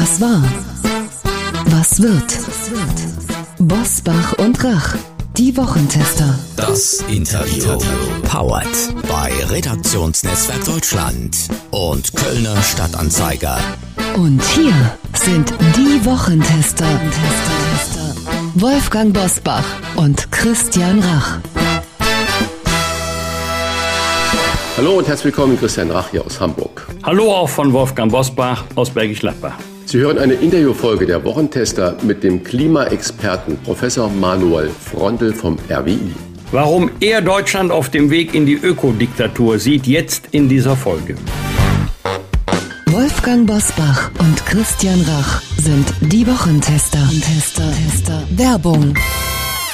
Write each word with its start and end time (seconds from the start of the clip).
Was 0.00 0.18
war? 0.18 0.42
Was 1.66 2.00
wird? 2.00 2.38
Bosbach 3.58 4.32
und 4.38 4.64
Rach, 4.64 4.94
die 5.36 5.54
Wochentester. 5.58 6.38
Das 6.56 7.04
Interview. 7.10 7.78
Powered 8.22 8.66
bei 9.06 9.30
Redaktionsnetzwerk 9.50 10.64
Deutschland 10.64 11.36
und 11.70 12.16
Kölner 12.16 12.56
Stadtanzeiger. 12.62 13.58
Und 14.16 14.42
hier 14.42 14.72
sind 15.22 15.52
die 15.76 16.02
Wochentester. 16.06 16.88
Wolfgang 18.54 19.12
Bosbach 19.12 19.66
und 19.96 20.32
Christian 20.32 21.00
Rach. 21.00 21.40
Hallo 24.78 24.92
und 24.92 25.06
herzlich 25.06 25.36
willkommen, 25.36 25.60
Christian 25.60 25.90
Rach 25.90 26.08
hier 26.10 26.24
aus 26.24 26.40
Hamburg. 26.40 26.88
Hallo 27.02 27.34
auch 27.34 27.50
von 27.50 27.70
Wolfgang 27.74 28.10
Bosbach 28.10 28.64
aus 28.76 28.88
Bergisch 28.88 29.20
Gladbach. 29.20 29.58
Sie 29.90 29.98
hören 29.98 30.18
eine 30.18 30.34
Interviewfolge 30.34 31.04
der 31.04 31.24
Wochentester 31.24 31.96
mit 32.04 32.22
dem 32.22 32.44
Klimaexperten 32.44 33.56
Professor 33.64 34.08
Manuel 34.08 34.70
Frontel 34.70 35.34
vom 35.34 35.58
RWI. 35.68 36.14
Warum 36.52 36.92
er 37.00 37.20
Deutschland 37.20 37.72
auf 37.72 37.88
dem 37.88 38.08
Weg 38.08 38.32
in 38.32 38.46
die 38.46 38.54
Ökodiktatur 38.54 39.58
sieht, 39.58 39.88
jetzt 39.88 40.28
in 40.30 40.48
dieser 40.48 40.76
Folge. 40.76 41.16
Wolfgang 42.86 43.48
Bosbach 43.48 44.12
und 44.20 44.46
Christian 44.46 45.00
Rach 45.00 45.42
sind 45.58 45.92
die 46.02 46.24
Wochentester. 46.24 47.10
Tester, 47.10 47.72
Tester. 47.72 48.22
Werbung. 48.36 48.94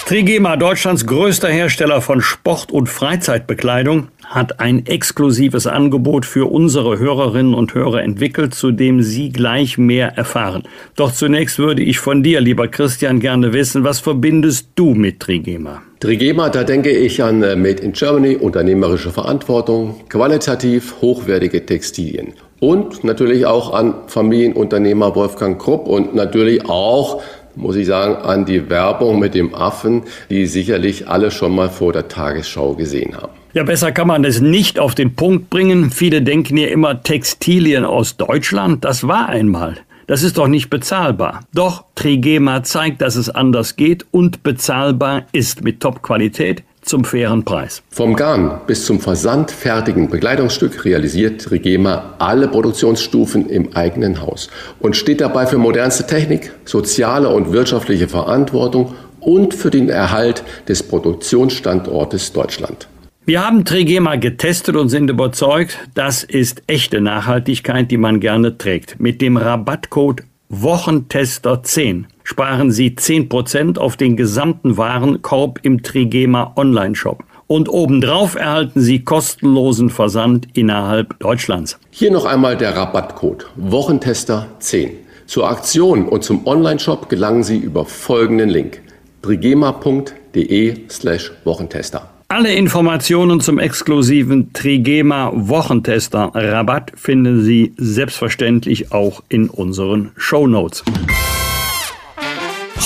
Trigema, 0.07 0.57
Deutschlands 0.57 1.05
größter 1.05 1.49
Hersteller 1.49 2.01
von 2.01 2.23
Sport- 2.23 2.73
und 2.73 2.89
Freizeitbekleidung, 2.89 4.09
hat 4.27 4.61
ein 4.61 4.87
exklusives 4.87 5.67
Angebot 5.67 6.27
für 6.27 6.51
unsere 6.51 6.99
Hörerinnen 6.99 7.55
und 7.55 7.75
Hörer 7.75 8.03
entwickelt, 8.03 8.55
zu 8.55 8.73
dem 8.73 9.03
Sie 9.03 9.31
gleich 9.31 9.79
mehr 9.79 10.17
erfahren. 10.17 10.65
Doch 10.97 11.13
zunächst 11.13 11.59
würde 11.59 11.83
ich 11.83 11.99
von 11.99 12.23
dir, 12.23 12.41
lieber 12.41 12.69
Christian, 12.69 13.21
gerne 13.21 13.53
wissen, 13.53 13.85
was 13.85 14.01
verbindest 14.01 14.71
du 14.75 14.95
mit 14.95 15.21
Trigema? 15.21 15.83
Trigema, 16.01 16.51
da 16.51 16.65
denke 16.65 16.91
ich 16.91 17.23
an 17.23 17.43
äh, 17.43 17.57
Made 17.57 17.83
in 17.83 17.93
Germany, 17.93 18.37
unternehmerische 18.37 19.11
Verantwortung, 19.11 20.01
qualitativ 20.09 20.97
hochwertige 21.01 21.65
Textilien. 21.65 22.35
Und 22.59 23.05
natürlich 23.05 23.47
auch 23.47 23.73
an 23.73 23.95
Familienunternehmer 24.07 25.15
Wolfgang 25.15 25.61
Krupp 25.61 25.87
und 25.87 26.15
natürlich 26.15 26.69
auch 26.69 27.23
muss 27.57 27.77
ich 27.77 27.87
sagen, 27.87 28.17
an 28.17 28.45
die 28.45 28.69
Werbung 28.69 29.19
mit 29.19 29.35
dem 29.35 29.55
Affen, 29.55 30.03
die 30.29 30.45
sicherlich 30.45 31.09
alle 31.09 31.31
schon 31.31 31.55
mal 31.55 31.71
vor 31.71 31.93
der 31.93 32.07
Tagesschau 32.07 32.75
gesehen 32.75 33.17
haben. 33.17 33.33
Ja, 33.57 33.65
besser 33.65 33.91
kann 33.91 34.09
man 34.09 34.23
es 34.27 34.43
nicht 34.43 34.79
auf 34.79 34.95
den 34.95 35.17
Punkt 35.17 35.49
bringen. 35.49 35.91
Viele 35.91 36.21
denken 36.21 36.59
ja 36.59 36.67
immer 36.67 37.03
Textilien 37.03 37.87
aus 37.87 38.19
Deutschland. 38.19 38.85
Das 38.85 39.09
war 39.09 39.31
einmal. 39.31 39.79
Das 40.07 40.23
ist 40.23 40.37
doch 40.37 40.47
nicht 40.47 40.69
bezahlbar. 40.69 41.41
Doch 41.55 41.85
Trigema 41.95 42.65
zeigt, 42.65 43.01
dass 43.01 43.17
es 43.17 43.31
anders 43.31 43.77
geht 43.77 44.05
und 44.11 44.43
bezahlbar 44.43 45.23
ist 45.33 45.65
mit 45.65 45.81
Top-Qualität, 45.81 46.65
zum 46.83 47.07
fairen 47.07 47.47
Preis. 47.47 47.83
Vom 47.89 48.15
Garn 48.15 48.61
bis 48.67 48.85
zum 48.85 49.01
versandfertigen 49.01 50.11
Bekleidungsstück 50.11 50.85
realisiert 50.85 51.51
Rigema 51.51 52.13
alle 52.19 52.49
Produktionsstufen 52.49 53.49
im 53.49 53.75
eigenen 53.75 54.21
Haus 54.21 54.51
und 54.81 54.97
steht 54.97 55.23
dabei 55.23 55.47
für 55.47 55.57
modernste 55.57 56.07
Technik, 56.07 56.53
soziale 56.67 57.31
und 57.31 57.53
wirtschaftliche 57.53 58.07
Verantwortung 58.07 58.93
und 59.21 59.55
für 59.55 59.71
den 59.71 59.89
Erhalt 59.89 60.45
des 60.69 60.83
Produktionsstandortes 60.83 62.35
Deutschland. 62.35 62.89
Wir 63.29 63.45
haben 63.45 63.65
Trigema 63.65 64.15
getestet 64.15 64.77
und 64.77 64.89
sind 64.89 65.11
überzeugt, 65.11 65.79
das 65.95 66.23
ist 66.23 66.63
echte 66.69 67.01
Nachhaltigkeit, 67.01 67.91
die 67.91 67.97
man 67.97 68.21
gerne 68.21 68.57
trägt. 68.57 69.01
Mit 69.01 69.21
dem 69.21 69.37
Rabattcode 69.37 70.23
Wochentester 70.49 71.61
10 71.61 72.07
sparen 72.23 72.71
Sie 72.71 72.91
10% 72.91 73.79
auf 73.79 73.97
den 73.97 74.17
gesamten 74.17 74.77
Warenkorb 74.77 75.59
im 75.65 75.83
Trigema 75.83 76.53
Online-Shop. 76.55 77.25
Und 77.49 77.69
obendrauf 77.69 78.37
erhalten 78.37 78.81
Sie 78.81 79.03
kostenlosen 79.03 79.91
Versand 79.91 80.47
innerhalb 80.57 81.19
Deutschlands. 81.19 81.81
Hier 81.91 82.13
noch 82.13 82.27
einmal 82.27 82.57
der 82.57 82.77
Rabattcode 82.77 83.49
Wochentester 83.57 84.47
10. 84.61 84.93
Zur 85.27 85.51
Aktion 85.51 86.09
und 86.09 86.23
zum 86.23 86.47
Online-Shop 86.47 87.09
gelangen 87.09 87.43
Sie 87.43 87.59
über 87.59 87.87
folgenden 87.87 88.51
Link 88.51 88.83
trigema.de 89.23 90.89
slash 90.89 91.33
Wochentester. 91.43 92.16
Alle 92.29 92.53
Informationen 92.55 93.41
zum 93.41 93.61
exklusiven 93.61 94.53
Trigema 94.53 95.31
Wochentester 95.33 96.33
Rabatt 96.35 96.91
finden 96.97 97.45
Sie 97.45 97.73
selbstverständlich 97.77 98.91
auch 98.91 99.23
in 99.29 99.49
unseren 99.49 100.11
Show 100.17 100.49
Notes. 100.49 100.83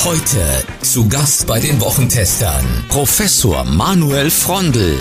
Heute 0.04 0.64
zu 0.82 1.08
Gast 1.08 1.46
bei 1.46 1.58
den 1.58 1.80
Wochentestern 1.80 2.64
Professor 2.90 3.64
Manuel 3.64 4.30
Frondel, 4.30 4.98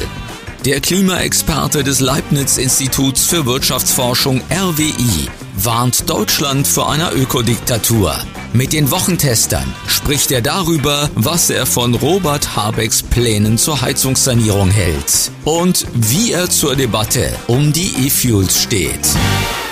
der 0.65 0.81
Klimaexperte 0.81 1.83
des 1.83 1.99
Leibniz 1.99 2.57
Instituts 2.57 3.25
für 3.25 3.45
Wirtschaftsforschung 3.45 4.41
RWI, 4.51 5.29
warnt 5.55 6.09
Deutschland 6.09 6.67
vor 6.67 6.91
einer 6.91 7.13
Ökodiktatur. 7.13 8.15
Mit 8.51 8.73
den 8.73 8.91
Wochentestern 8.91 9.73
spricht 9.87 10.31
er 10.31 10.41
darüber, 10.41 11.09
was 11.15 11.49
er 11.49 11.65
von 11.65 11.95
Robert 11.95 12.55
Habecks 12.55 13.03
Plänen 13.03 13.57
zur 13.57 13.81
Heizungssanierung 13.81 14.69
hält 14.69 15.31
und 15.45 15.85
wie 15.93 16.31
er 16.31 16.49
zur 16.49 16.75
Debatte 16.75 17.31
um 17.47 17.71
die 17.71 18.07
E-Fuels 18.07 18.61
steht. 18.61 19.07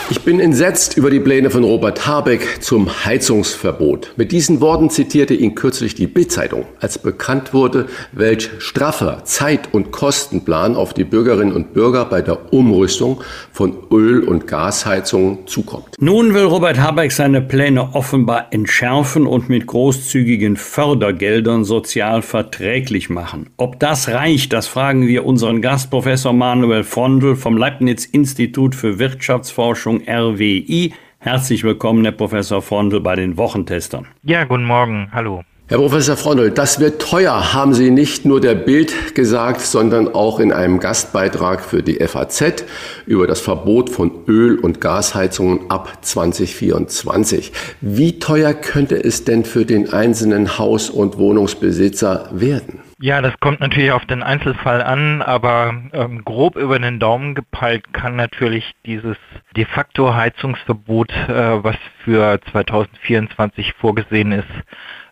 Ich 0.09 0.21
bin 0.21 0.39
entsetzt 0.39 0.95
über 0.95 1.09
die 1.09 1.19
Pläne 1.19 1.49
von 1.49 1.65
Robert 1.65 2.07
Habeck 2.07 2.61
zum 2.63 3.03
Heizungsverbot. 3.03 4.13
Mit 4.15 4.31
diesen 4.31 4.61
Worten 4.61 4.89
zitierte 4.89 5.33
ihn 5.33 5.53
kürzlich 5.53 5.95
die 5.95 6.07
Bildzeitung, 6.07 6.63
als 6.79 6.97
bekannt 6.97 7.53
wurde, 7.53 7.87
welch 8.13 8.49
straffer 8.59 9.25
Zeit- 9.25 9.73
und 9.73 9.91
Kostenplan 9.91 10.77
auf 10.77 10.93
die 10.93 11.03
Bürgerinnen 11.03 11.51
und 11.51 11.73
Bürger 11.73 12.05
bei 12.05 12.21
der 12.21 12.53
Umrüstung 12.53 13.21
von 13.51 13.75
Öl- 13.91 14.23
und 14.23 14.47
Gasheizungen 14.47 15.45
zukommt. 15.45 15.87
Nun 15.99 16.33
will 16.33 16.45
Robert 16.45 16.79
Habeck 16.79 17.11
seine 17.11 17.41
Pläne 17.41 17.93
offenbar 17.93 18.47
entschärfen 18.51 19.27
und 19.27 19.49
mit 19.49 19.67
großzügigen 19.67 20.55
Fördergeldern 20.55 21.65
sozial 21.65 22.21
verträglich 22.21 23.09
machen. 23.09 23.49
Ob 23.57 23.77
das 23.81 24.07
reicht, 24.07 24.53
das 24.53 24.67
fragen 24.67 25.05
wir 25.05 25.25
unseren 25.25 25.61
Gast 25.61 25.89
Professor 25.89 26.31
Manuel 26.31 26.85
Frondl 26.85 27.35
vom 27.35 27.57
Leibniz 27.57 28.05
Institut 28.05 28.73
für 28.73 28.99
Wirtschaftsforschung 28.99 29.96
RWI. 30.05 30.93
Herzlich 31.19 31.63
willkommen, 31.63 32.03
Herr 32.03 32.11
Professor 32.11 32.61
Frondl, 32.61 32.99
bei 32.99 33.15
den 33.15 33.37
Wochentestern. 33.37 34.07
Ja, 34.23 34.43
guten 34.43 34.65
Morgen. 34.65 35.09
Hallo. 35.11 35.43
Herr 35.69 35.79
Professor 35.79 36.15
Frondl, 36.15 36.49
das 36.49 36.79
wird 36.79 37.01
teuer, 37.01 37.53
haben 37.53 37.73
Sie 37.73 37.91
nicht 37.91 38.23
nur 38.23 38.39
der 38.39 38.55
Bild 38.55 39.15
gesagt, 39.15 39.59
sondern 39.59 40.07
auch 40.07 40.39
in 40.39 40.53
einem 40.53 40.79
Gastbeitrag 40.79 41.59
für 41.61 41.83
die 41.83 41.95
FAZ 41.95 42.63
über 43.05 43.27
das 43.27 43.41
Verbot 43.41 43.89
von 43.89 44.11
Öl- 44.29 44.59
und 44.59 44.79
Gasheizungen 44.79 45.69
ab 45.69 45.97
2024. 46.03 47.51
Wie 47.81 48.17
teuer 48.19 48.53
könnte 48.53 48.95
es 48.95 49.25
denn 49.25 49.43
für 49.43 49.65
den 49.65 49.91
einzelnen 49.91 50.57
Haus- 50.57 50.89
und 50.89 51.17
Wohnungsbesitzer 51.17 52.29
werden? 52.31 52.86
Ja, 52.99 53.21
das 53.21 53.39
kommt 53.39 53.59
natürlich 53.59 53.91
auf 53.91 54.07
den 54.07 54.23
Einzelfall 54.23 54.81
an, 54.81 55.21
aber 55.21 55.71
ähm, 55.93 56.25
grob 56.25 56.55
über 56.55 56.79
den 56.79 56.99
Daumen 56.99 57.35
gepeilt 57.35 57.93
kann 57.93 58.15
natürlich 58.15 58.73
dieses 58.87 59.17
de 59.55 59.65
facto 59.65 60.15
Heizungsverbot, 60.15 61.11
äh, 61.11 61.63
was 61.63 61.75
für 62.03 62.39
2024 62.51 63.73
vorgesehen 63.73 64.31
ist, 64.31 64.47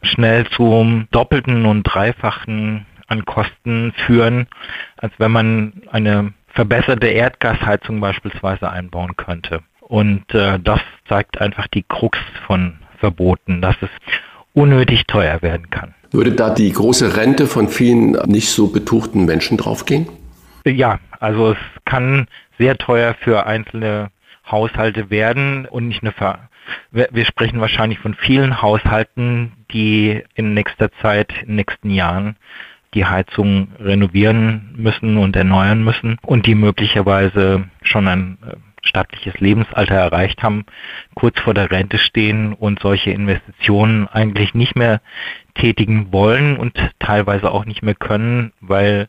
schnell 0.02 0.48
zum 0.48 1.08
doppelten 1.12 1.68
und 1.68 1.84
dreifachen 1.84 2.88
an 3.06 3.24
Kosten 3.24 3.94
führen, 4.08 4.48
als 4.98 5.14
wenn 5.20 5.32
man 5.32 5.84
eine 5.92 6.34
verbesserte 6.48 7.08
Erdgasheizung 7.08 8.00
beispielsweise 8.00 8.72
einbauen 8.72 9.16
könnte. 9.16 9.62
Und 9.82 10.34
äh, 10.34 10.60
das 10.60 10.80
zeigt 11.08 11.40
einfach 11.40 11.68
die 11.68 11.84
Krux 11.84 12.18
von 12.48 12.80
Verboten, 12.98 13.62
dass 13.62 13.76
es 13.82 13.90
unnötig 14.54 15.06
teuer 15.06 15.44
werden 15.44 15.70
kann. 15.70 15.94
Würde 16.16 16.32
da 16.32 16.50
die 16.50 16.72
große 16.72 17.18
Rente 17.18 17.46
von 17.46 17.68
vielen 17.68 18.12
nicht 18.26 18.50
so 18.50 18.72
betuchten 18.72 19.26
Menschen 19.26 19.58
draufgehen? 19.58 20.08
Ja, 20.66 21.00
also 21.20 21.52
es 21.52 21.58
kann 21.84 22.28
sehr 22.58 22.78
teuer 22.78 23.16
für 23.20 23.46
einzelne 23.46 24.12
Haushalte 24.50 25.10
werden 25.10 25.66
und 25.66 25.90
nicht 25.90 26.04
nur 26.04 26.14
für 26.14 26.40
wir 26.92 27.26
sprechen 27.26 27.62
wahrscheinlich 27.62 28.00
von 28.00 28.16
vielen 28.16 28.62
Haushalten, 28.62 29.52
die 29.72 30.24
in 30.34 30.56
nächster 30.56 30.92
Zeit, 30.94 31.32
in 31.42 31.48
den 31.48 31.56
nächsten 31.58 31.92
Jahren 31.92 32.38
die 32.96 33.06
Heizung 33.06 33.68
renovieren 33.78 34.74
müssen 34.78 35.18
und 35.18 35.36
erneuern 35.36 35.84
müssen 35.84 36.18
und 36.24 36.48
die 36.48 36.56
möglicherweise 36.56 37.66
schon 37.84 38.08
ein 38.08 38.38
äh, 38.42 38.56
stattliches 38.82 39.38
Lebensalter 39.40 39.96
erreicht 39.96 40.42
haben, 40.44 40.66
kurz 41.14 41.40
vor 41.40 41.54
der 41.54 41.70
Rente 41.72 41.98
stehen 41.98 42.54
und 42.54 42.80
solche 42.80 43.12
Investitionen 43.12 44.08
eigentlich 44.08 44.54
nicht 44.54 44.76
mehr 44.76 45.02
tätigen 45.56 46.12
wollen 46.12 46.58
und 46.58 46.74
teilweise 47.00 47.52
auch 47.52 47.66
nicht 47.66 47.82
mehr 47.82 47.96
können, 47.96 48.52
weil 48.62 49.08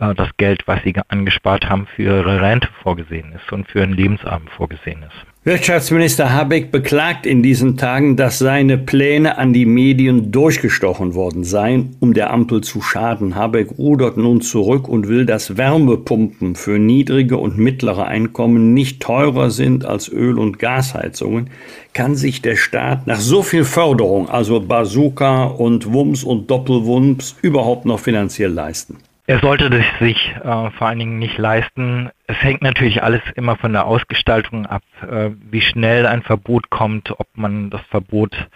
äh, 0.00 0.14
das 0.14 0.28
Geld, 0.36 0.62
was 0.66 0.82
sie 0.82 0.94
angespart 1.08 1.68
haben, 1.68 1.86
für 1.86 2.02
ihre 2.02 2.40
Rente 2.40 2.68
vorgesehen 2.82 3.32
ist 3.32 3.52
und 3.52 3.68
für 3.68 3.82
einen 3.82 3.94
Lebensabend 3.94 4.50
vorgesehen 4.50 5.02
ist. 5.02 5.34
Wirtschaftsminister 5.46 6.32
Habeck 6.32 6.72
beklagt 6.72 7.26
in 7.26 7.42
diesen 7.42 7.76
Tagen, 7.76 8.16
dass 8.16 8.38
seine 8.38 8.78
Pläne 8.78 9.36
an 9.36 9.52
die 9.52 9.66
Medien 9.66 10.32
durchgestochen 10.32 11.14
worden 11.14 11.44
seien, 11.44 11.96
um 12.00 12.14
der 12.14 12.32
Ampel 12.32 12.62
zu 12.62 12.80
schaden. 12.80 13.34
Habeck 13.34 13.76
rudert 13.76 14.16
nun 14.16 14.40
zurück 14.40 14.88
und 14.88 15.06
will, 15.06 15.26
dass 15.26 15.58
Wärmepumpen 15.58 16.54
für 16.54 16.78
niedrige 16.78 17.36
und 17.36 17.58
mittlere 17.58 18.06
Einkommen 18.06 18.72
nicht 18.72 19.02
teurer 19.02 19.50
sind 19.50 19.84
als 19.84 20.10
Öl- 20.10 20.38
und 20.38 20.58
Gasheizungen. 20.58 21.50
Kann 21.94 22.16
sich 22.16 22.42
der 22.42 22.56
Staat 22.56 23.06
nach 23.06 23.20
so 23.20 23.42
viel 23.44 23.64
Förderung, 23.64 24.28
also 24.28 24.60
Bazooka 24.60 25.44
und 25.44 25.92
Wumms 25.92 26.24
und 26.24 26.50
Doppelwumms, 26.50 27.36
überhaupt 27.40 27.84
noch 27.84 28.00
finanziell 28.00 28.50
leisten? 28.50 28.98
Er 29.28 29.38
sollte 29.38 29.70
das 29.70 29.84
sich 30.00 30.34
äh, 30.42 30.70
vor 30.72 30.88
allen 30.88 30.98
Dingen 30.98 31.18
nicht 31.20 31.38
leisten. 31.38 32.10
Es 32.26 32.36
hängt 32.42 32.62
natürlich 32.62 33.04
alles 33.04 33.22
immer 33.36 33.56
von 33.56 33.72
der 33.72 33.86
Ausgestaltung 33.86 34.66
ab, 34.66 34.82
äh, 35.08 35.30
wie 35.50 35.62
schnell 35.62 36.06
ein 36.06 36.22
Verbot 36.22 36.68
kommt, 36.68 37.12
ob 37.12 37.28
man 37.34 37.70
das 37.70 37.80
Verbot 37.90 38.48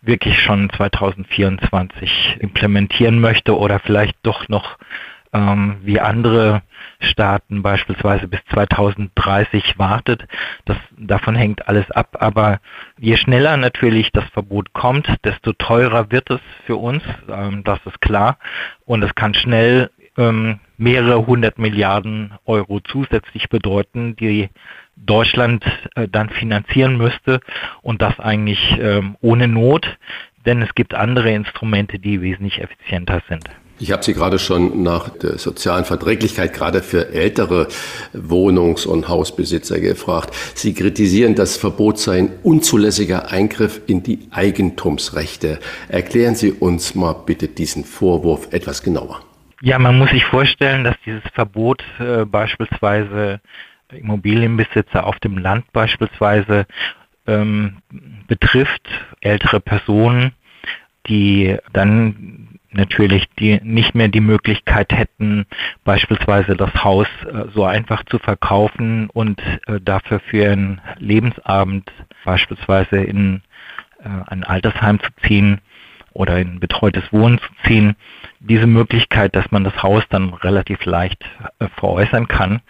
wirklich 0.00 0.40
schon 0.40 0.70
2024 0.70 2.38
implementieren 2.40 3.20
möchte 3.20 3.56
oder 3.56 3.80
vielleicht 3.80 4.16
doch 4.22 4.48
noch 4.48 4.78
ähm, 5.32 5.76
wie 5.82 6.00
andere 6.00 6.62
Staaten 7.00 7.62
beispielsweise 7.62 8.28
bis 8.28 8.40
2030 8.52 9.78
wartet. 9.78 10.26
Das, 10.64 10.76
davon 10.96 11.34
hängt 11.34 11.68
alles 11.68 11.90
ab. 11.90 12.16
Aber 12.20 12.60
je 12.98 13.16
schneller 13.16 13.56
natürlich 13.56 14.10
das 14.12 14.24
Verbot 14.30 14.72
kommt, 14.72 15.08
desto 15.24 15.52
teurer 15.52 16.10
wird 16.10 16.30
es 16.30 16.40
für 16.66 16.76
uns. 16.76 17.02
Ähm, 17.28 17.64
das 17.64 17.78
ist 17.86 18.00
klar. 18.00 18.38
Und 18.84 19.02
es 19.02 19.14
kann 19.14 19.34
schnell 19.34 19.90
ähm, 20.16 20.60
mehrere 20.76 21.26
hundert 21.26 21.58
Milliarden 21.58 22.32
Euro 22.44 22.80
zusätzlich 22.80 23.48
bedeuten, 23.48 24.16
die 24.16 24.50
Deutschland 24.96 25.64
äh, 25.94 26.08
dann 26.08 26.28
finanzieren 26.28 26.96
müsste 26.96 27.40
und 27.82 28.02
das 28.02 28.18
eigentlich 28.18 28.76
ähm, 28.80 29.16
ohne 29.20 29.48
Not, 29.48 29.98
denn 30.44 30.60
es 30.62 30.74
gibt 30.74 30.94
andere 30.94 31.30
Instrumente, 31.30 31.98
die 31.98 32.20
wesentlich 32.20 32.60
effizienter 32.60 33.22
sind. 33.28 33.44
Ich 33.80 33.92
habe 33.92 34.02
Sie 34.02 34.12
gerade 34.12 34.38
schon 34.38 34.82
nach 34.82 35.08
der 35.08 35.38
sozialen 35.38 35.84
Verträglichkeit 35.84 36.52
gerade 36.52 36.82
für 36.82 37.12
ältere 37.12 37.68
Wohnungs- 38.12 38.86
und 38.86 39.08
Hausbesitzer 39.08 39.78
gefragt. 39.78 40.34
Sie 40.54 40.74
kritisieren, 40.74 41.36
das 41.36 41.56
Verbot 41.56 41.98
sei 41.98 42.18
ein 42.18 42.30
unzulässiger 42.42 43.30
Eingriff 43.30 43.80
in 43.86 44.02
die 44.02 44.28
Eigentumsrechte. 44.32 45.60
Erklären 45.88 46.34
Sie 46.34 46.50
uns 46.50 46.96
mal 46.96 47.12
bitte 47.12 47.46
diesen 47.46 47.84
Vorwurf 47.84 48.48
etwas 48.52 48.82
genauer. 48.82 49.20
Ja, 49.60 49.78
man 49.78 49.98
muss 49.98 50.10
sich 50.10 50.24
vorstellen, 50.24 50.82
dass 50.82 50.96
dieses 51.06 51.22
Verbot 51.34 51.84
äh, 52.00 52.24
beispielsweise 52.24 53.40
Immobilienbesitzer 53.92 55.06
auf 55.06 55.18
dem 55.20 55.38
Land 55.38 55.72
beispielsweise 55.72 56.66
ähm, 57.26 57.78
betrifft, 58.26 58.88
ältere 59.20 59.60
Personen, 59.60 60.32
die 61.06 61.56
dann 61.72 62.47
natürlich 62.70 63.28
die 63.38 63.60
nicht 63.62 63.94
mehr 63.94 64.08
die 64.08 64.20
Möglichkeit 64.20 64.92
hätten, 64.92 65.46
beispielsweise 65.84 66.56
das 66.56 66.72
Haus 66.84 67.06
äh, 67.24 67.44
so 67.54 67.64
einfach 67.64 68.04
zu 68.04 68.18
verkaufen 68.18 69.08
und 69.10 69.40
äh, 69.66 69.80
dafür 69.80 70.20
für 70.20 70.50
einen 70.50 70.80
Lebensabend 70.98 71.90
beispielsweise 72.24 72.98
in 72.98 73.42
äh, 74.02 74.08
ein 74.26 74.44
Altersheim 74.44 75.00
zu 75.00 75.08
ziehen 75.26 75.60
oder 76.12 76.38
in 76.38 76.60
betreutes 76.60 77.04
Wohnen 77.12 77.38
zu 77.38 77.48
ziehen, 77.64 77.96
diese 78.40 78.66
Möglichkeit, 78.66 79.36
dass 79.36 79.50
man 79.50 79.64
das 79.64 79.82
Haus 79.82 80.02
dann 80.10 80.34
relativ 80.34 80.84
leicht 80.84 81.24
veräußern 81.76 82.26
kann, 82.28 82.60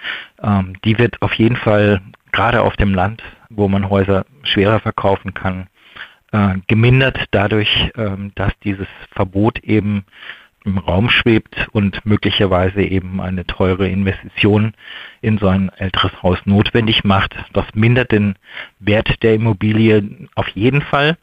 ähm, 0.42 0.74
die 0.84 0.98
wird 0.98 1.22
auf 1.22 1.32
jeden 1.34 1.56
Fall 1.56 2.00
gerade 2.32 2.62
auf 2.62 2.76
dem 2.76 2.94
Land, 2.94 3.22
wo 3.48 3.68
man 3.68 3.88
Häuser 3.88 4.26
schwerer 4.42 4.80
verkaufen 4.80 5.34
kann, 5.34 5.68
äh, 6.32 6.56
gemindert 6.66 7.26
dadurch, 7.30 7.90
ähm, 7.96 8.32
dass 8.34 8.52
dieses 8.64 8.88
Verbot 9.12 9.58
eben 9.60 10.04
im 10.64 10.78
Raum 10.78 11.08
schwebt 11.08 11.68
und 11.72 12.04
möglicherweise 12.04 12.82
eben 12.82 13.20
eine 13.20 13.46
teure 13.46 13.88
Investition 13.88 14.74
in 15.20 15.38
so 15.38 15.48
ein 15.48 15.70
älteres 15.70 16.22
Haus 16.22 16.38
notwendig 16.44 17.04
macht. 17.04 17.34
Das 17.52 17.64
mindert 17.74 18.12
den 18.12 18.34
Wert 18.78 19.22
der 19.22 19.34
Immobilie 19.34 20.28
auf 20.34 20.48
jeden 20.48 20.82
Fall 20.82 21.16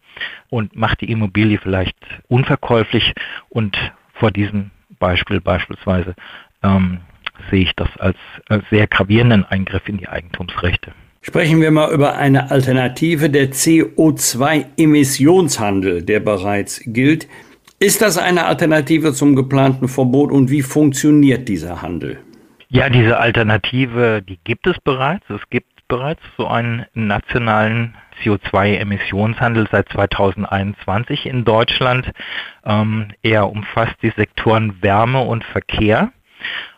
und 0.49 0.75
macht 0.75 1.01
die 1.01 1.11
Immobilie 1.11 1.59
vielleicht 1.59 1.97
unverkäuflich 2.27 3.13
und 3.49 3.77
vor 4.13 4.31
diesem 4.31 4.71
Beispiel 4.97 5.41
beispielsweise 5.41 6.15
ähm, 6.63 7.01
sehe 7.51 7.63
ich 7.63 7.75
das 7.75 7.89
als 7.97 8.17
äh, 8.49 8.59
sehr 8.71 8.87
gravierenden 8.87 9.45
Eingriff 9.45 9.87
in 9.87 9.97
die 9.97 10.07
Eigentumsrechte. 10.07 10.93
Sprechen 11.27 11.59
wir 11.59 11.71
mal 11.71 11.91
über 11.91 12.17
eine 12.17 12.51
Alternative, 12.51 13.31
der 13.31 13.51
CO2-Emissionshandel, 13.51 16.03
der 16.03 16.19
bereits 16.19 16.83
gilt. 16.85 17.27
Ist 17.79 18.03
das 18.03 18.19
eine 18.19 18.45
Alternative 18.45 19.11
zum 19.11 19.35
geplanten 19.35 19.87
Verbot 19.87 20.31
und 20.31 20.51
wie 20.51 20.61
funktioniert 20.61 21.49
dieser 21.49 21.81
Handel? 21.81 22.19
Ja, 22.69 22.89
diese 22.89 23.17
Alternative, 23.17 24.21
die 24.21 24.37
gibt 24.43 24.67
es 24.67 24.75
bereits. 24.83 25.27
Es 25.31 25.41
gibt 25.49 25.87
bereits 25.87 26.21
so 26.37 26.45
einen 26.45 26.85
nationalen 26.93 27.95
CO2-Emissionshandel 28.23 29.67
seit 29.71 29.89
2021 29.89 31.25
in 31.25 31.43
Deutschland. 31.43 32.11
Ähm, 32.63 33.07
er 33.23 33.49
umfasst 33.49 33.95
die 34.03 34.13
Sektoren 34.15 34.79
Wärme 34.83 35.21
und 35.21 35.43
Verkehr 35.43 36.11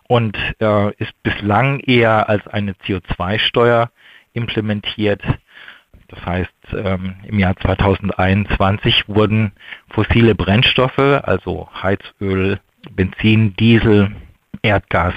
und 0.07 0.37
äh, 0.61 0.93
ist 0.93 1.21
bislang 1.21 1.81
eher 1.81 2.29
als 2.29 2.47
eine 2.47 2.75
CO2-Steuer 2.85 3.89
implementiert. 4.37 5.21
Das 6.07 6.25
heißt, 6.25 6.53
ähm, 6.73 7.15
im 7.27 7.39
Jahr 7.39 7.57
2021 7.57 9.09
wurden 9.09 9.51
fossile 9.89 10.35
Brennstoffe, 10.35 10.99
also 10.99 11.67
Heizöl, 11.81 12.59
Benzin, 12.91 13.55
Diesel, 13.57 14.15
Erdgas, 14.61 15.15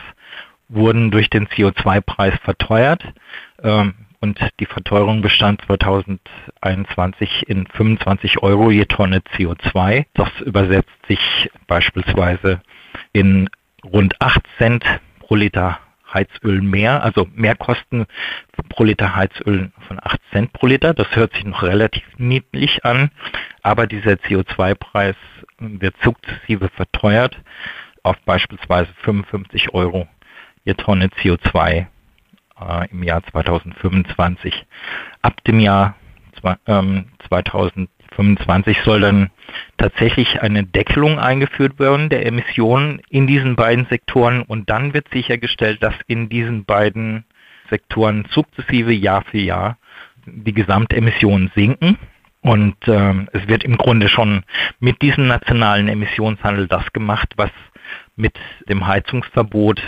wurden 0.68 1.10
durch 1.10 1.30
den 1.30 1.46
CO2-Preis 1.46 2.34
verteuert. 2.42 3.04
Ähm, 3.62 3.94
und 4.20 4.38
die 4.58 4.66
Verteuerung 4.66 5.22
bestand 5.22 5.62
2021 5.62 7.48
in 7.48 7.66
25 7.66 8.42
Euro 8.42 8.70
je 8.70 8.84
Tonne 8.84 9.20
CO2. 9.20 10.04
Das 10.12 10.28
übersetzt 10.40 10.90
sich 11.08 11.50
beispielsweise 11.66 12.60
in 13.12 13.48
rund 13.82 14.20
8 14.20 14.42
Cent 14.58 14.84
pro 15.20 15.36
Liter 15.36 15.78
Heizöl 16.12 16.60
mehr, 16.62 17.02
also 17.02 17.28
Mehrkosten 17.34 18.06
pro 18.68 18.84
Liter 18.84 19.14
Heizöl 19.14 19.72
von 19.86 19.98
8 20.02 20.20
Cent 20.32 20.52
pro 20.52 20.66
Liter. 20.66 20.94
Das 20.94 21.14
hört 21.14 21.34
sich 21.34 21.44
noch 21.44 21.62
relativ 21.62 22.04
niedlich 22.18 22.84
an, 22.84 23.10
aber 23.62 23.86
dieser 23.86 24.12
CO2-Preis 24.12 25.16
wird 25.58 25.94
sukzessive 26.02 26.68
verteuert 26.70 27.40
auf 28.02 28.16
beispielsweise 28.24 28.90
55 29.02 29.74
Euro 29.74 30.08
je 30.64 30.74
Tonne 30.74 31.06
CO2 31.08 31.86
äh, 32.60 32.90
im 32.90 33.02
Jahr 33.02 33.22
2025. 33.24 34.66
Ab 35.22 35.42
dem 35.44 35.60
Jahr 35.60 35.96
ähm, 36.66 37.06
2025 38.20 38.82
soll 38.84 39.00
dann 39.00 39.30
tatsächlich 39.76 40.42
eine 40.42 40.64
Deckelung 40.64 41.18
eingeführt 41.18 41.78
werden 41.78 42.08
der 42.08 42.26
Emissionen 42.26 43.00
in 43.08 43.26
diesen 43.26 43.56
beiden 43.56 43.86
Sektoren 43.86 44.42
und 44.42 44.70
dann 44.70 44.94
wird 44.94 45.08
sichergestellt, 45.12 45.82
dass 45.82 45.94
in 46.06 46.28
diesen 46.28 46.64
beiden 46.64 47.24
Sektoren 47.70 48.26
sukzessive 48.30 48.92
Jahr 48.92 49.22
für 49.22 49.38
Jahr 49.38 49.78
die 50.26 50.52
Gesamtemissionen 50.52 51.50
sinken. 51.54 51.96
Und 52.42 52.76
ähm, 52.86 53.28
es 53.32 53.46
wird 53.48 53.64
im 53.64 53.76
Grunde 53.76 54.08
schon 54.08 54.44
mit 54.78 55.02
diesem 55.02 55.26
nationalen 55.26 55.88
Emissionshandel 55.88 56.68
das 56.68 56.90
gemacht, 56.92 57.32
was 57.36 57.50
mit 58.16 58.34
dem 58.68 58.86
Heizungsverbot 58.86 59.82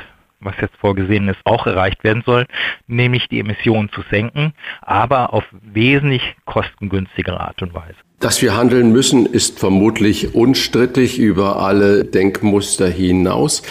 was 0.44 0.54
jetzt 0.60 0.76
vorgesehen 0.76 1.28
ist, 1.28 1.40
auch 1.44 1.66
erreicht 1.66 2.04
werden 2.04 2.22
soll, 2.24 2.46
nämlich 2.86 3.28
die 3.28 3.40
Emissionen 3.40 3.90
zu 3.90 4.02
senken, 4.10 4.52
aber 4.80 5.32
auf 5.32 5.44
wesentlich 5.62 6.22
kostengünstigere 6.44 7.40
Art 7.40 7.62
und 7.62 7.74
Weise. 7.74 7.96
Dass 8.22 8.40
wir 8.40 8.56
handeln 8.56 8.92
müssen, 8.92 9.26
ist 9.26 9.58
vermutlich 9.58 10.36
unstrittig 10.36 11.18
über 11.18 11.56
alle 11.60 12.04
Denkmuster 12.04 12.86
hinaus. 12.86 13.62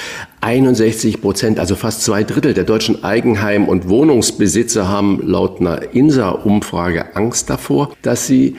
61 0.41 1.21
Prozent, 1.21 1.57
also 1.57 1.77
fast 1.77 2.03
zwei 2.03 2.25
Drittel 2.25 2.53
der 2.53 2.65
deutschen 2.65 3.01
Eigenheim- 3.01 3.69
und 3.69 3.87
Wohnungsbesitzer 3.87 4.89
haben 4.89 5.21
laut 5.25 5.61
einer 5.61 5.93
INSA-Umfrage 5.93 7.15
Angst 7.15 7.49
davor, 7.49 7.93
dass 8.01 8.27
sie 8.27 8.57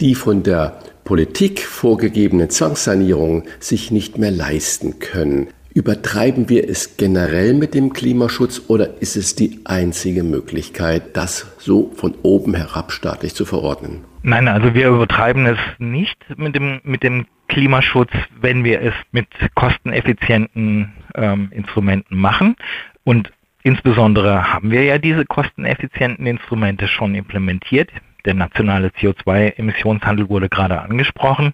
die 0.00 0.14
von 0.14 0.42
der 0.42 0.78
Politik 1.04 1.60
vorgegebene 1.60 2.48
Zwangssanierung 2.48 3.44
sich 3.60 3.90
nicht 3.90 4.16
mehr 4.16 4.30
leisten 4.30 4.98
können. 4.98 5.48
Übertreiben 5.74 6.48
wir 6.48 6.68
es 6.68 6.96
generell 6.96 7.52
mit 7.52 7.74
dem 7.74 7.92
Klimaschutz 7.92 8.62
oder 8.68 9.02
ist 9.02 9.16
es 9.16 9.34
die 9.34 9.58
einzige 9.64 10.22
Möglichkeit, 10.22 11.16
das 11.16 11.52
so 11.58 11.90
von 11.96 12.14
oben 12.22 12.54
herab 12.54 12.92
staatlich 12.92 13.34
zu 13.34 13.44
verordnen? 13.44 14.04
Nein, 14.22 14.46
also 14.46 14.72
wir 14.72 14.88
übertreiben 14.88 15.46
es 15.46 15.58
nicht 15.78 16.16
mit 16.36 16.54
dem, 16.54 16.80
mit 16.84 17.02
dem 17.02 17.26
Klimaschutz, 17.48 18.12
wenn 18.40 18.62
wir 18.62 18.82
es 18.82 18.94
mit 19.10 19.26
kosteneffizienten 19.56 20.92
ähm, 21.16 21.48
Instrumenten 21.50 22.18
machen. 22.18 22.54
Und 23.02 23.32
insbesondere 23.64 24.52
haben 24.52 24.70
wir 24.70 24.84
ja 24.84 24.98
diese 24.98 25.24
kosteneffizienten 25.24 26.24
Instrumente 26.24 26.86
schon 26.86 27.16
implementiert. 27.16 27.90
Der 28.24 28.34
nationale 28.34 28.92
CO2-Emissionshandel 29.00 30.28
wurde 30.28 30.48
gerade 30.48 30.80
angesprochen. 30.80 31.52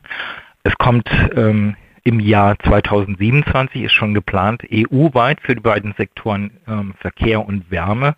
Es 0.62 0.76
kommt 0.76 1.08
ähm, 1.34 1.74
im 2.04 2.20
Jahr 2.20 2.58
2027 2.58 3.82
ist 3.82 3.92
schon 3.92 4.14
geplant, 4.14 4.62
EU-weit 4.72 5.40
für 5.40 5.54
die 5.54 5.60
beiden 5.60 5.94
Sektoren 5.96 6.50
ähm, 6.66 6.94
Verkehr 7.00 7.44
und 7.44 7.70
Wärme 7.70 8.16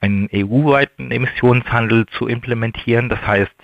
einen 0.00 0.28
EU-weiten 0.32 1.10
Emissionshandel 1.10 2.06
zu 2.06 2.26
implementieren. 2.26 3.08
Das 3.08 3.24
heißt, 3.26 3.54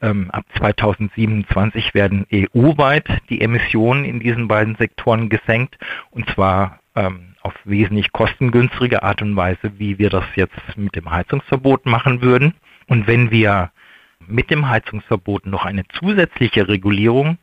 ähm, 0.00 0.30
ab 0.30 0.44
2027 0.58 1.94
werden 1.94 2.26
EU-weit 2.32 3.06
die 3.28 3.40
Emissionen 3.40 4.04
in 4.04 4.20
diesen 4.20 4.48
beiden 4.48 4.76
Sektoren 4.76 5.28
gesenkt 5.28 5.76
und 6.10 6.28
zwar 6.30 6.80
ähm, 6.94 7.34
auf 7.42 7.54
wesentlich 7.64 8.12
kostengünstige 8.12 9.02
Art 9.02 9.20
und 9.20 9.36
Weise, 9.36 9.78
wie 9.78 9.98
wir 9.98 10.10
das 10.10 10.24
jetzt 10.36 10.56
mit 10.76 10.96
dem 10.96 11.10
Heizungsverbot 11.10 11.86
machen 11.86 12.22
würden. 12.22 12.54
Und 12.86 13.06
wenn 13.06 13.30
wir 13.30 13.70
mit 14.26 14.50
dem 14.50 14.68
Heizungsverbot 14.68 15.46
noch 15.46 15.64
eine 15.64 15.84
zusätzliche 15.88 16.68
Regulierung 16.68 17.38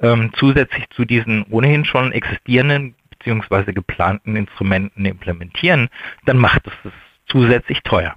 ähm, 0.00 0.32
zusätzlich 0.34 0.84
zu 0.90 1.04
diesen 1.04 1.44
ohnehin 1.50 1.84
schon 1.84 2.12
existierenden 2.12 2.94
bzw. 3.18 3.72
geplanten 3.72 4.36
Instrumenten 4.36 5.04
implementieren, 5.04 5.88
dann 6.26 6.38
macht 6.38 6.66
es 6.66 6.72
es 6.84 6.92
zusätzlich 7.26 7.82
teuer. 7.82 8.14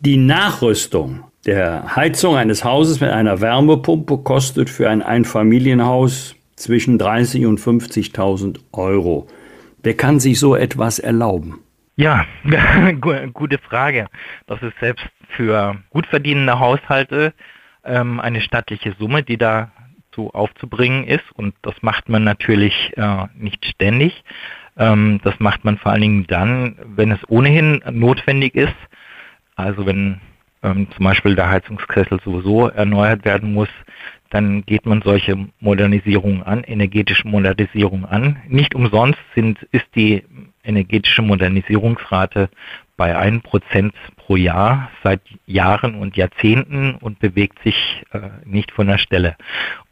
Die 0.00 0.16
Nachrüstung 0.16 1.24
der 1.46 1.96
Heizung 1.96 2.36
eines 2.36 2.64
Hauses 2.64 3.00
mit 3.00 3.10
einer 3.10 3.40
Wärmepumpe 3.40 4.18
kostet 4.18 4.70
für 4.70 4.88
ein 4.88 5.02
Einfamilienhaus 5.02 6.36
zwischen 6.56 6.98
30 6.98 7.46
und 7.46 7.60
50.000 7.60 8.60
Euro. 8.72 9.26
Wer 9.82 9.96
kann 9.96 10.20
sich 10.20 10.38
so 10.38 10.54
etwas 10.54 10.98
erlauben? 10.98 11.60
Ja, 11.96 12.24
gute 13.32 13.58
Frage. 13.58 14.06
Das 14.46 14.62
ist 14.62 14.74
selbst 14.80 15.04
für 15.36 15.76
gut 15.90 16.06
verdienende 16.06 16.58
Haushalte 16.58 17.34
ähm, 17.84 18.20
eine 18.20 18.40
stattliche 18.40 18.94
Summe, 18.98 19.22
die 19.22 19.36
da 19.36 19.72
so 20.14 20.30
aufzubringen 20.32 21.04
ist. 21.04 21.30
Und 21.34 21.54
das 21.62 21.74
macht 21.82 22.08
man 22.08 22.24
natürlich 22.24 22.92
äh, 22.96 23.26
nicht 23.34 23.64
ständig. 23.66 24.24
Ähm, 24.76 25.20
das 25.24 25.38
macht 25.38 25.64
man 25.64 25.78
vor 25.78 25.92
allen 25.92 26.02
Dingen 26.02 26.26
dann, 26.26 26.76
wenn 26.96 27.10
es 27.10 27.20
ohnehin 27.28 27.82
notwendig 27.90 28.54
ist. 28.54 28.74
Also 29.56 29.86
wenn 29.86 30.20
ähm, 30.62 30.88
zum 30.94 31.04
Beispiel 31.04 31.34
der 31.34 31.50
Heizungskessel 31.50 32.20
sowieso 32.24 32.68
erneuert 32.68 33.24
werden 33.24 33.52
muss, 33.52 33.68
dann 34.30 34.64
geht 34.64 34.86
man 34.86 35.02
solche 35.02 35.36
Modernisierungen 35.60 36.42
an, 36.42 36.64
energetische 36.64 37.28
Modernisierung 37.28 38.06
an. 38.06 38.40
Nicht 38.48 38.74
umsonst 38.74 39.18
sind, 39.34 39.62
ist 39.72 39.86
die 39.94 40.24
energetische 40.64 41.20
Modernisierungsrate 41.20 42.48
bei 42.96 43.14
1% 43.14 43.92
pro 44.32 44.36
Jahr 44.36 44.90
seit 45.04 45.20
Jahren 45.44 45.94
und 45.94 46.16
Jahrzehnten 46.16 46.94
und 46.94 47.18
bewegt 47.18 47.58
sich 47.64 48.02
äh, 48.12 48.20
nicht 48.46 48.72
von 48.72 48.86
der 48.86 48.96
Stelle. 48.96 49.36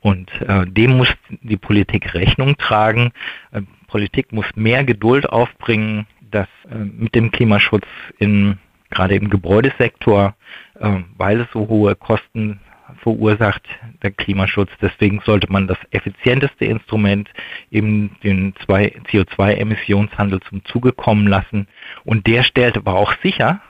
Und 0.00 0.30
äh, 0.40 0.64
dem 0.66 0.96
muss 0.96 1.08
die 1.42 1.58
Politik 1.58 2.14
Rechnung 2.14 2.56
tragen. 2.56 3.12
Äh, 3.52 3.60
Politik 3.86 4.32
muss 4.32 4.46
mehr 4.54 4.82
Geduld 4.84 5.28
aufbringen, 5.28 6.06
dass 6.30 6.48
äh, 6.70 6.74
mit 6.74 7.14
dem 7.14 7.30
Klimaschutz 7.30 7.84
in, 8.18 8.56
gerade 8.88 9.14
im 9.14 9.28
Gebäudesektor, 9.28 10.34
äh, 10.78 11.00
weil 11.18 11.40
es 11.40 11.48
so 11.52 11.68
hohe 11.68 11.94
Kosten 11.94 12.60
verursacht, 13.02 13.62
der 14.02 14.10
Klimaschutz. 14.10 14.70
Deswegen 14.80 15.20
sollte 15.26 15.52
man 15.52 15.66
das 15.66 15.78
effizienteste 15.90 16.64
Instrument 16.64 17.28
eben 17.70 18.16
den 18.24 18.54
CO2-Emissionshandel 18.54 20.40
zum 20.40 20.64
Zuge 20.64 20.92
kommen 20.92 21.26
lassen. 21.26 21.68
Und 22.04 22.26
der 22.26 22.42
stellt 22.42 22.78
aber 22.78 22.94
auch 22.94 23.12
sicher, 23.22 23.60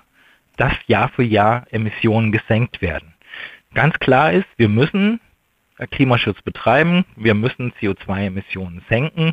dass 0.61 0.75
Jahr 0.88 1.09
für 1.09 1.23
Jahr 1.23 1.67
Emissionen 1.71 2.33
gesenkt 2.33 2.83
werden. 2.83 3.14
Ganz 3.73 3.99
klar 3.99 4.33
ist, 4.33 4.47
wir 4.59 4.69
müssen 4.69 5.19
Klimaschutz 5.90 6.43
betreiben, 6.43 7.07
wir 7.17 7.33
müssen 7.33 7.73
CO2-Emissionen 7.81 8.83
senken 8.90 9.33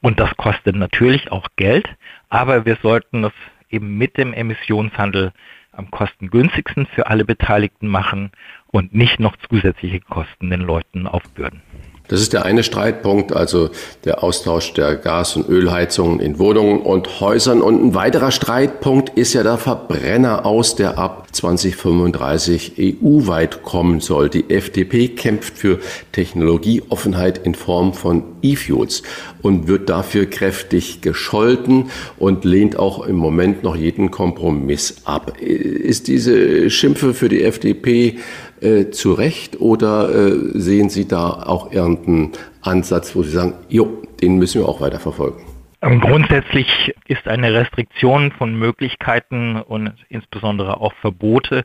und 0.00 0.18
das 0.20 0.34
kostet 0.38 0.74
natürlich 0.74 1.30
auch 1.30 1.48
Geld, 1.56 1.86
aber 2.30 2.64
wir 2.64 2.78
sollten 2.80 3.20
das 3.20 3.34
eben 3.68 3.98
mit 3.98 4.16
dem 4.16 4.32
Emissionshandel 4.32 5.32
am 5.72 5.90
kostengünstigsten 5.90 6.86
für 6.86 7.08
alle 7.08 7.26
Beteiligten 7.26 7.88
machen 7.88 8.30
und 8.68 8.94
nicht 8.94 9.20
noch 9.20 9.36
zusätzliche 9.36 10.00
Kosten 10.00 10.48
den 10.48 10.62
Leuten 10.62 11.06
aufbürden. 11.06 11.60
Das 12.06 12.20
ist 12.20 12.34
der 12.34 12.44
eine 12.44 12.62
Streitpunkt, 12.62 13.32
also 13.32 13.70
der 14.04 14.22
Austausch 14.22 14.74
der 14.74 14.94
Gas- 14.96 15.36
und 15.36 15.48
Ölheizungen 15.48 16.20
in 16.20 16.38
Wohnungen 16.38 16.82
und 16.82 17.20
Häusern. 17.20 17.62
Und 17.62 17.82
ein 17.82 17.94
weiterer 17.94 18.30
Streitpunkt 18.30 19.16
ist 19.16 19.32
ja 19.32 19.42
der 19.42 19.56
Verbrenner 19.56 20.44
aus, 20.44 20.76
der 20.76 20.98
ab 20.98 21.28
2035 21.32 22.74
EU-weit 22.78 23.62
kommen 23.62 24.00
soll. 24.00 24.28
Die 24.28 24.50
FDP 24.50 25.08
kämpft 25.08 25.56
für 25.56 25.78
Technologieoffenheit 26.12 27.38
in 27.38 27.54
Form 27.54 27.94
von 27.94 28.22
E-Fuels 28.42 29.02
und 29.40 29.66
wird 29.66 29.88
dafür 29.88 30.26
kräftig 30.26 31.00
gescholten 31.00 31.90
und 32.18 32.44
lehnt 32.44 32.78
auch 32.78 33.06
im 33.06 33.16
Moment 33.16 33.62
noch 33.62 33.76
jeden 33.76 34.10
Kompromiss 34.10 34.96
ab. 35.04 35.40
Ist 35.40 36.08
diese 36.08 36.68
Schimpfe 36.68 37.14
für 37.14 37.30
die 37.30 37.42
FDP 37.42 38.18
äh, 38.64 38.90
zu 38.90 39.12
Recht 39.12 39.60
oder 39.60 40.08
äh, 40.08 40.32
sehen 40.54 40.88
Sie 40.88 41.06
da 41.06 41.28
auch 41.28 41.72
irgendeinen 41.72 42.32
Ansatz, 42.62 43.14
wo 43.14 43.22
Sie 43.22 43.30
sagen, 43.30 43.54
jo, 43.68 44.02
den 44.20 44.38
müssen 44.38 44.60
wir 44.60 44.68
auch 44.68 44.80
weiter 44.80 45.00
verfolgen? 45.00 45.44
Ähm, 45.82 46.00
grundsätzlich 46.00 46.94
ist 47.06 47.28
eine 47.28 47.52
Restriktion 47.52 48.32
von 48.32 48.54
Möglichkeiten 48.54 49.56
und 49.56 49.92
insbesondere 50.08 50.80
auch 50.80 50.94
Verbote 51.00 51.64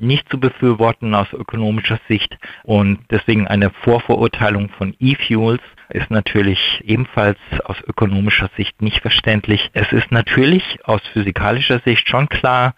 nicht 0.00 0.30
zu 0.30 0.40
befürworten 0.40 1.14
aus 1.14 1.30
ökonomischer 1.32 2.00
Sicht 2.08 2.38
und 2.64 3.00
deswegen 3.10 3.46
eine 3.46 3.70
Vorverurteilung 3.70 4.70
von 4.70 4.94
E-Fuels 4.98 5.60
ist 5.90 6.10
natürlich 6.10 6.80
ebenfalls 6.84 7.38
aus 7.64 7.76
ökonomischer 7.86 8.48
Sicht 8.56 8.80
nicht 8.80 9.02
verständlich. 9.02 9.70
Es 9.74 9.92
ist 9.92 10.10
natürlich 10.10 10.78
aus 10.84 11.02
physikalischer 11.12 11.80
Sicht 11.80 12.08
schon 12.08 12.28
klar, 12.28 12.74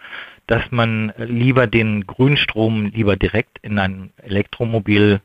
dass 0.52 0.70
man 0.70 1.14
lieber 1.16 1.66
den 1.66 2.06
Grünstrom 2.06 2.88
lieber 2.88 3.16
direkt 3.16 3.58
in 3.62 3.78
ein 3.78 4.12
Elektromobil 4.18 5.22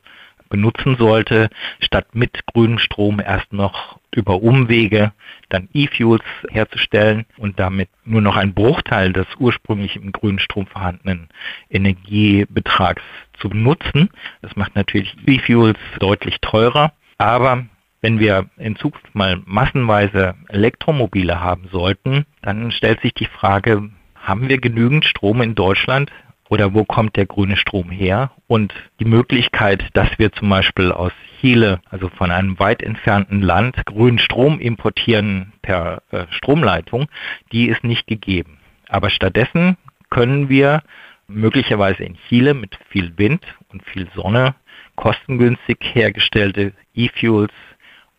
benutzen 0.48 0.96
sollte, 0.96 1.50
statt 1.80 2.14
mit 2.14 2.46
grünem 2.46 2.78
Strom 2.78 3.20
erst 3.20 3.52
noch 3.52 3.98
über 4.10 4.42
Umwege 4.42 5.12
dann 5.50 5.68
E-Fuels 5.74 6.24
herzustellen 6.48 7.26
und 7.36 7.60
damit 7.60 7.90
nur 8.06 8.22
noch 8.22 8.36
einen 8.36 8.54
Bruchteil 8.54 9.12
des 9.12 9.26
ursprünglich 9.38 9.96
im 9.96 10.12
grünen 10.12 10.38
Strom 10.38 10.66
vorhandenen 10.66 11.28
Energiebetrags 11.68 13.02
zu 13.38 13.50
benutzen. 13.50 14.08
Das 14.40 14.56
macht 14.56 14.76
natürlich 14.76 15.14
E-Fuels 15.26 15.78
deutlich 16.00 16.40
teurer, 16.40 16.94
aber 17.18 17.66
wenn 18.00 18.18
wir 18.18 18.48
in 18.56 18.76
Zukunft 18.76 19.14
mal 19.14 19.42
massenweise 19.44 20.36
Elektromobile 20.48 21.38
haben 21.38 21.68
sollten, 21.70 22.24
dann 22.40 22.70
stellt 22.70 23.02
sich 23.02 23.12
die 23.12 23.26
Frage, 23.26 23.90
haben 24.20 24.48
wir 24.48 24.58
genügend 24.58 25.04
Strom 25.04 25.40
in 25.42 25.54
Deutschland 25.54 26.10
oder 26.48 26.74
wo 26.74 26.84
kommt 26.84 27.16
der 27.16 27.26
grüne 27.26 27.56
Strom 27.56 27.90
her? 27.90 28.30
Und 28.46 28.72
die 29.00 29.04
Möglichkeit, 29.04 29.84
dass 29.94 30.18
wir 30.18 30.32
zum 30.32 30.48
Beispiel 30.48 30.92
aus 30.92 31.12
Chile, 31.40 31.80
also 31.90 32.08
von 32.08 32.30
einem 32.30 32.58
weit 32.58 32.82
entfernten 32.82 33.42
Land, 33.42 33.84
grünen 33.84 34.18
Strom 34.18 34.58
importieren 34.58 35.52
per 35.62 36.02
äh, 36.10 36.24
Stromleitung, 36.30 37.06
die 37.52 37.68
ist 37.68 37.84
nicht 37.84 38.06
gegeben. 38.06 38.58
Aber 38.88 39.10
stattdessen 39.10 39.76
können 40.10 40.48
wir 40.48 40.82
möglicherweise 41.26 42.04
in 42.04 42.16
Chile 42.28 42.54
mit 42.54 42.78
viel 42.88 43.16
Wind 43.18 43.44
und 43.68 43.84
viel 43.84 44.08
Sonne 44.14 44.54
kostengünstig 44.96 45.78
hergestellte 45.92 46.72
E-Fuels 46.94 47.52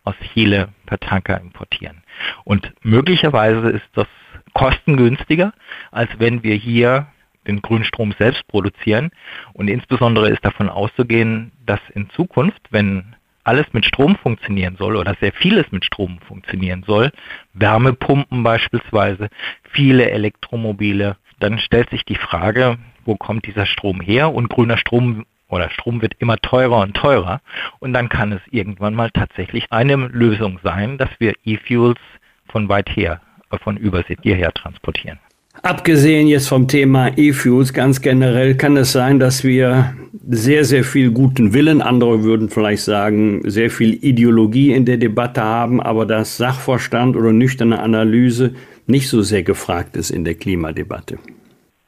aus 0.04 0.14
Chile 0.32 0.68
per 0.86 0.98
Tanker 0.98 1.40
importieren. 1.40 2.02
Und 2.44 2.72
möglicherweise 2.82 3.70
ist 3.70 3.88
das 3.94 4.06
kostengünstiger, 4.54 5.52
als 5.90 6.10
wenn 6.18 6.42
wir 6.42 6.54
hier 6.54 7.06
den 7.46 7.62
Grünstrom 7.62 8.14
selbst 8.18 8.46
produzieren. 8.48 9.10
Und 9.52 9.68
insbesondere 9.68 10.28
ist 10.30 10.44
davon 10.44 10.68
auszugehen, 10.68 11.52
dass 11.66 11.80
in 11.94 12.10
Zukunft, 12.10 12.60
wenn 12.70 13.16
alles 13.44 13.66
mit 13.72 13.86
Strom 13.86 14.16
funktionieren 14.16 14.76
soll 14.76 14.96
oder 14.96 15.16
sehr 15.20 15.32
vieles 15.32 15.70
mit 15.72 15.84
Strom 15.84 16.18
funktionieren 16.26 16.84
soll, 16.86 17.10
Wärmepumpen 17.54 18.42
beispielsweise, 18.42 19.28
viele 19.64 20.10
Elektromobile, 20.10 21.16
dann 21.38 21.58
stellt 21.58 21.90
sich 21.90 22.04
die 22.04 22.16
Frage, 22.16 22.78
wo 23.04 23.16
kommt 23.16 23.46
dieser 23.46 23.66
Strom 23.66 24.00
her? 24.00 24.32
Und 24.34 24.50
grüner 24.50 24.76
Strom 24.76 25.24
oder 25.48 25.70
Strom 25.70 26.02
wird 26.02 26.14
immer 26.18 26.36
teurer 26.36 26.78
und 26.78 26.94
teurer. 26.94 27.40
Und 27.80 27.92
dann 27.92 28.08
kann 28.08 28.32
es 28.32 28.40
irgendwann 28.50 28.94
mal 28.94 29.10
tatsächlich 29.10 29.66
eine 29.70 29.96
Lösung 29.96 30.60
sein, 30.62 30.98
dass 30.98 31.10
wir 31.18 31.34
E-Fuels 31.44 31.98
von 32.46 32.68
weit 32.68 32.90
her, 32.90 33.20
von 33.58 33.76
Übersee 33.76 34.16
hierher 34.22 34.52
transportieren. 34.52 35.18
Abgesehen 35.62 36.26
jetzt 36.26 36.48
vom 36.48 36.68
Thema 36.68 37.18
E-Fuels, 37.18 37.74
ganz 37.74 38.00
generell 38.00 38.56
kann 38.56 38.76
es 38.78 38.92
sein, 38.92 39.18
dass 39.18 39.44
wir 39.44 39.94
sehr, 40.28 40.64
sehr 40.64 40.84
viel 40.84 41.10
guten 41.10 41.52
Willen, 41.52 41.82
andere 41.82 42.22
würden 42.22 42.48
vielleicht 42.48 42.82
sagen, 42.82 43.42
sehr 43.44 43.68
viel 43.68 43.92
Ideologie 44.02 44.72
in 44.72 44.86
der 44.86 44.96
Debatte 44.96 45.42
haben, 45.42 45.82
aber 45.82 46.06
dass 46.06 46.38
Sachverstand 46.38 47.14
oder 47.14 47.32
nüchterne 47.32 47.80
Analyse 47.80 48.54
nicht 48.86 49.08
so 49.08 49.20
sehr 49.20 49.42
gefragt 49.42 49.96
ist 49.96 50.10
in 50.10 50.24
der 50.24 50.34
Klimadebatte. 50.34 51.18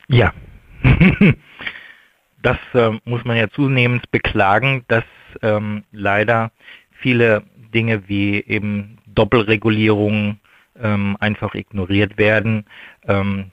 Ja, 0.08 0.34
das 2.42 2.58
äh, 2.74 2.90
muss 3.04 3.24
man 3.24 3.38
ja 3.38 3.48
zunehmend 3.48 4.10
beklagen, 4.10 4.84
dass 4.88 5.04
ähm, 5.40 5.84
leider 5.92 6.52
viele 6.90 7.42
Dinge 7.72 8.02
wie 8.08 8.44
eben 8.46 8.98
Doppelregulierung 9.06 10.38
ähm, 10.80 11.16
einfach 11.20 11.54
ignoriert 11.54 12.18
werden, 12.18 12.64
ähm, 13.06 13.50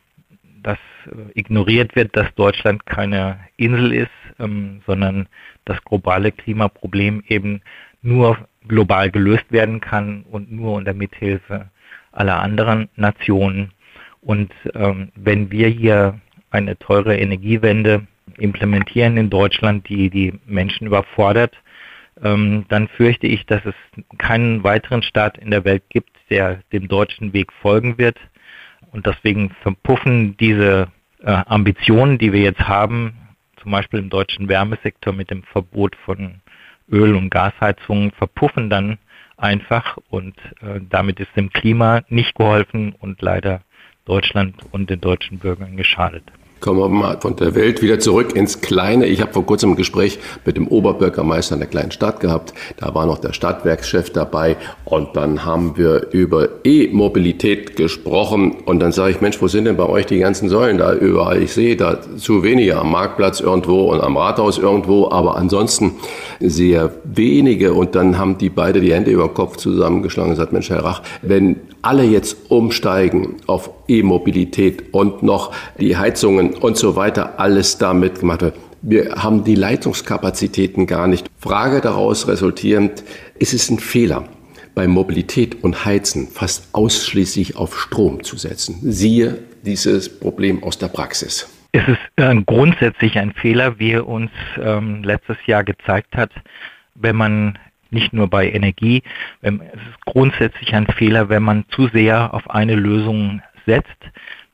dass 0.61 0.77
äh, 1.05 1.39
ignoriert 1.39 1.95
wird, 1.95 2.15
dass 2.15 2.33
Deutschland 2.35 2.85
keine 2.85 3.39
Insel 3.57 3.93
ist, 3.93 4.09
ähm, 4.39 4.81
sondern 4.85 5.27
das 5.65 5.83
globale 5.83 6.31
Klimaproblem 6.31 7.23
eben 7.27 7.61
nur 8.01 8.37
global 8.67 9.09
gelöst 9.11 9.51
werden 9.51 9.81
kann 9.81 10.23
und 10.29 10.51
nur 10.51 10.75
unter 10.75 10.93
Mithilfe 10.93 11.69
aller 12.11 12.41
anderen 12.41 12.89
Nationen. 12.95 13.71
Und 14.21 14.51
ähm, 14.73 15.11
wenn 15.15 15.51
wir 15.51 15.67
hier 15.67 16.19
eine 16.51 16.77
teure 16.77 17.17
Energiewende 17.17 18.07
implementieren 18.37 19.17
in 19.17 19.29
Deutschland, 19.29 19.87
die 19.87 20.09
die 20.09 20.33
Menschen 20.45 20.87
überfordert, 20.87 21.55
ähm, 22.23 22.65
dann 22.69 22.87
fürchte 22.87 23.27
ich, 23.27 23.45
dass 23.45 23.61
es 23.65 23.75
keinen 24.17 24.63
weiteren 24.63 25.03
Staat 25.03 25.37
in 25.37 25.51
der 25.51 25.65
Welt 25.65 25.83
gibt, 25.89 26.11
der 26.29 26.59
dem 26.71 26.87
deutschen 26.87 27.33
Weg 27.33 27.51
folgen 27.53 27.97
wird. 27.97 28.17
Und 28.91 29.05
deswegen 29.05 29.51
verpuffen 29.61 30.35
diese 30.37 30.87
äh, 31.21 31.31
Ambitionen, 31.45 32.17
die 32.17 32.33
wir 32.33 32.41
jetzt 32.41 32.67
haben, 32.67 33.13
zum 33.61 33.71
Beispiel 33.71 33.99
im 33.99 34.09
deutschen 34.09 34.47
Wärmesektor 34.47 35.13
mit 35.13 35.29
dem 35.29 35.43
Verbot 35.43 35.95
von 36.05 36.35
Öl- 36.91 37.15
und 37.15 37.29
Gasheizungen, 37.29 38.11
verpuffen 38.11 38.69
dann 38.69 38.97
einfach 39.37 39.97
und 40.09 40.35
äh, 40.61 40.79
damit 40.89 41.19
ist 41.19 41.35
dem 41.35 41.49
Klima 41.51 42.01
nicht 42.09 42.35
geholfen 42.35 42.95
und 42.99 43.21
leider 43.21 43.61
Deutschland 44.05 44.55
und 44.71 44.89
den 44.89 45.01
deutschen 45.01 45.39
Bürgern 45.39 45.77
geschadet. 45.77 46.23
Kommen 46.59 46.79
wir 46.79 46.89
mal 46.89 47.17
von 47.21 47.37
der 47.37 47.55
Welt 47.55 47.81
wieder 47.81 47.99
zurück 47.99 48.35
ins 48.35 48.59
Kleine. 48.59 49.05
Ich 49.05 49.21
habe 49.21 49.31
vor 49.31 49.45
kurzem 49.45 49.71
ein 49.71 49.75
Gespräch 49.77 50.19
mit 50.43 50.57
dem 50.57 50.67
Oberbürgermeister 50.67 51.55
einer 51.55 51.67
kleinen 51.67 51.91
Stadt 51.91 52.19
gehabt. 52.19 52.53
Da 52.75 52.93
war 52.93 53.05
noch 53.05 53.19
der 53.19 53.31
Stadtwerkschef 53.31 54.11
dabei 54.11 54.57
und 54.89 55.15
dann 55.15 55.45
haben 55.45 55.77
wir 55.77 56.07
über 56.11 56.49
E-Mobilität 56.63 57.75
gesprochen 57.75 58.55
und 58.65 58.79
dann 58.79 58.91
sage 58.91 59.11
ich, 59.11 59.21
Mensch, 59.21 59.41
wo 59.41 59.47
sind 59.47 59.65
denn 59.65 59.77
bei 59.77 59.87
euch 59.87 60.07
die 60.07 60.19
ganzen 60.19 60.49
Säulen 60.49 60.77
da 60.79 60.93
überall? 60.93 61.41
Ich 61.41 61.53
sehe 61.53 61.75
da 61.75 61.99
zu 62.17 62.43
wenige 62.43 62.77
am 62.77 62.91
Marktplatz 62.91 63.39
irgendwo 63.39 63.91
und 63.91 64.01
am 64.01 64.17
Rathaus 64.17 64.57
irgendwo, 64.57 65.09
aber 65.11 65.37
ansonsten 65.37 65.95
sehr 66.39 66.91
wenige 67.03 67.73
und 67.73 67.95
dann 67.95 68.17
haben 68.17 68.37
die 68.37 68.49
beide 68.49 68.81
die 68.81 68.93
Hände 68.93 69.11
über 69.11 69.27
den 69.27 69.33
Kopf 69.33 69.57
zusammengeschlagen 69.57 70.31
und 70.31 70.35
gesagt, 70.35 70.53
Mensch, 70.53 70.69
Herr 70.69 70.83
Rach, 70.83 71.03
wenn 71.21 71.57
alle 71.81 72.03
jetzt 72.03 72.49
umsteigen 72.49 73.35
auf 73.45 73.69
E-Mobilität 73.87 74.93
und 74.93 75.23
noch 75.23 75.51
die 75.79 75.97
Heizungen 75.97 76.53
und 76.55 76.77
so 76.77 76.95
weiter, 76.95 77.39
alles 77.39 77.77
damit 77.77 78.21
gemacht 78.21 78.41
wird. 78.41 78.55
Wir 78.81 79.15
haben 79.15 79.43
die 79.43 79.55
Leitungskapazitäten 79.55 80.87
gar 80.87 81.07
nicht. 81.07 81.27
Frage 81.37 81.81
daraus 81.81 82.27
resultierend, 82.27 83.03
ist 83.37 83.53
es 83.53 83.69
ein 83.69 83.79
Fehler, 83.79 84.23
bei 84.79 84.87
Mobilität 84.87 85.61
und 85.61 85.83
Heizen 85.83 86.29
fast 86.29 86.73
ausschließlich 86.73 87.57
auf 87.57 87.77
Strom 87.77 88.23
zu 88.23 88.37
setzen? 88.37 88.77
Siehe 88.81 89.39
dieses 89.65 90.21
Problem 90.21 90.63
aus 90.63 90.77
der 90.77 90.87
Praxis. 90.87 91.49
Es 91.73 91.85
ist 91.85 91.99
äh, 92.15 92.33
grundsätzlich 92.45 93.19
ein 93.19 93.33
Fehler, 93.33 93.77
wie 93.77 93.97
uns 93.97 94.31
ähm, 94.57 95.03
letztes 95.03 95.35
Jahr 95.45 95.65
gezeigt 95.65 96.15
hat, 96.15 96.31
wenn 96.95 97.17
man 97.17 97.59
nicht 97.91 98.13
nur 98.13 98.29
bei 98.29 98.49
Energie. 98.49 99.03
Es 99.41 99.51
ist 99.51 100.05
grundsätzlich 100.05 100.73
ein 100.73 100.87
Fehler, 100.87 101.27
wenn 101.27 101.43
man 101.43 101.65
zu 101.71 101.89
sehr 101.89 102.33
auf 102.33 102.49
eine 102.49 102.75
Lösung 102.75 103.41
setzt. 103.65 103.99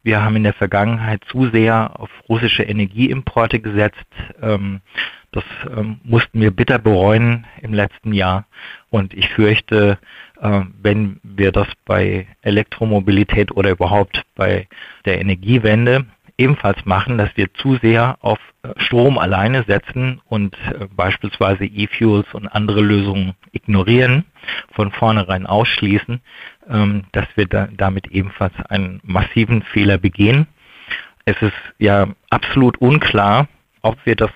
Wir 0.05 0.23
haben 0.23 0.35
in 0.35 0.43
der 0.43 0.53
Vergangenheit 0.53 1.23
zu 1.31 1.49
sehr 1.49 1.99
auf 1.99 2.11
russische 2.29 2.61
Energieimporte 2.61 3.59
gesetzt. 3.59 4.05
Ähm, 4.39 4.81
das 5.31 5.43
ähm, 5.75 5.99
mussten 6.03 6.39
wir 6.41 6.51
bitter 6.51 6.77
bereuen 6.77 7.47
im 7.63 7.73
letzten 7.73 8.13
Jahr. 8.13 8.45
Und 8.91 9.15
ich 9.15 9.29
fürchte, 9.29 9.97
äh, 10.39 10.61
wenn 10.79 11.19
wir 11.23 11.51
das 11.51 11.67
bei 11.85 12.27
Elektromobilität 12.43 13.51
oder 13.51 13.71
überhaupt 13.71 14.21
bei 14.35 14.67
der 15.05 15.19
Energiewende 15.19 16.05
ebenfalls 16.37 16.85
machen, 16.85 17.17
dass 17.17 17.29
wir 17.35 17.53
zu 17.53 17.77
sehr 17.77 18.17
auf 18.21 18.39
äh, 18.63 18.69
Strom 18.77 19.17
alleine 19.17 19.63
setzen 19.63 20.21
und 20.25 20.55
äh, 20.67 20.87
beispielsweise 20.95 21.65
E-Fuels 21.65 22.33
und 22.33 22.47
andere 22.47 22.81
Lösungen 22.81 23.33
ignorieren, 23.51 24.25
von 24.71 24.91
vornherein 24.91 25.45
ausschließen, 25.45 26.21
ähm, 26.69 27.03
dass 27.11 27.27
wir 27.35 27.47
da, 27.47 27.67
damit 27.75 28.07
ebenfalls 28.07 28.53
einen 28.69 28.99
massiven 29.03 29.63
Fehler 29.63 29.97
begehen. 29.97 30.47
Es 31.25 31.41
ist 31.41 31.53
ja 31.79 32.07
absolut 32.29 32.77
unklar, 32.77 33.47
ob 33.81 33.97
wir 34.05 34.15
das 34.15 34.31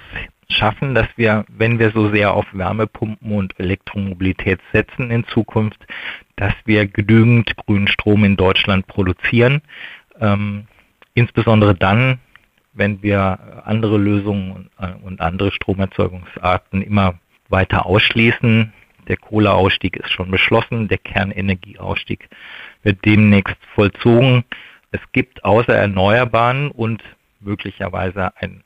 schaffen, 0.50 0.96
dass 0.96 1.08
wir, 1.16 1.46
wenn 1.48 1.78
wir 1.78 1.92
so 1.92 2.10
sehr 2.10 2.34
auf 2.34 2.46
Wärmepumpen 2.54 3.32
und 3.32 3.60
Elektromobilität 3.60 4.60
setzen 4.74 5.12
in 5.12 5.26
Zukunft, 5.28 5.80
dass 6.38 6.54
wir 6.66 6.88
genügend 6.88 7.56
grünen 7.58 7.88
Strom 7.88 8.24
in 8.24 8.36
Deutschland 8.36 8.88
produzieren. 8.88 9.62
Ähm, 10.20 10.66
Insbesondere 11.14 11.76
dann, 11.76 12.20
wenn 12.74 13.02
wir 13.02 13.64
andere 13.66 13.98
Lösungen 13.98 14.70
und 15.04 15.22
andere 15.22 15.52
Stromerzeugungsarten 15.52 16.82
immer 16.82 17.20
weiter 17.50 17.86
ausschließen. 17.86 18.74
Der 19.08 19.18
Kohleausstieg 19.18 19.98
ist 19.98 20.12
schon 20.12 20.30
beschlossen, 20.30 20.88
der 20.88 21.00
Kernenergieausstieg 21.00 22.30
wird 22.84 23.04
demnächst 23.06 23.58
vollzogen. 23.74 24.44
Es 24.92 25.02
gibt 25.12 25.44
außer 25.44 25.76
Erneuerbaren 25.76 26.72
und 26.72 27.04
möglicherweise 27.40 28.36
ein 28.38 28.64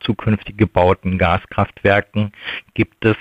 zukünftig 0.00 0.56
gebauten 0.56 1.18
Gaskraftwerken 1.18 2.32
gibt 2.74 3.04
es 3.04 3.16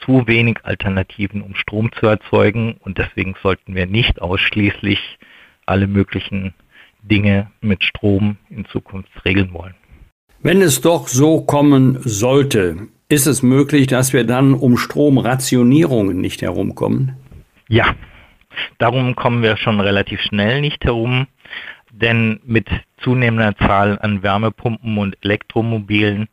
zu 0.00 0.26
wenig 0.26 0.58
Alternativen, 0.62 1.42
um 1.42 1.54
Strom 1.54 1.92
zu 1.92 2.06
erzeugen 2.06 2.76
und 2.80 2.98
deswegen 2.98 3.34
sollten 3.42 3.74
wir 3.74 3.86
nicht 3.86 4.20
ausschließlich 4.20 5.18
alle 5.66 5.86
möglichen 5.86 6.54
Dinge 7.08 7.50
mit 7.60 7.84
Strom 7.84 8.36
in 8.50 8.64
Zukunft 8.66 9.10
regeln 9.24 9.52
wollen. 9.52 9.74
Wenn 10.40 10.62
es 10.62 10.80
doch 10.80 11.08
so 11.08 11.40
kommen 11.40 11.98
sollte, 12.02 12.88
ist 13.08 13.26
es 13.26 13.42
möglich, 13.42 13.86
dass 13.86 14.12
wir 14.12 14.24
dann 14.24 14.54
um 14.54 14.76
Stromrationierungen 14.76 16.20
nicht 16.20 16.42
herumkommen? 16.42 17.16
Ja, 17.68 17.94
darum 18.78 19.16
kommen 19.16 19.42
wir 19.42 19.56
schon 19.56 19.80
relativ 19.80 20.20
schnell 20.20 20.60
nicht 20.60 20.84
herum, 20.84 21.26
denn 21.92 22.40
mit 22.44 22.68
zunehmender 22.98 23.56
Zahl 23.56 23.98
an 24.00 24.22
Wärmepumpen 24.22 24.98
und 24.98 25.16
Elektromobilen 25.22 26.28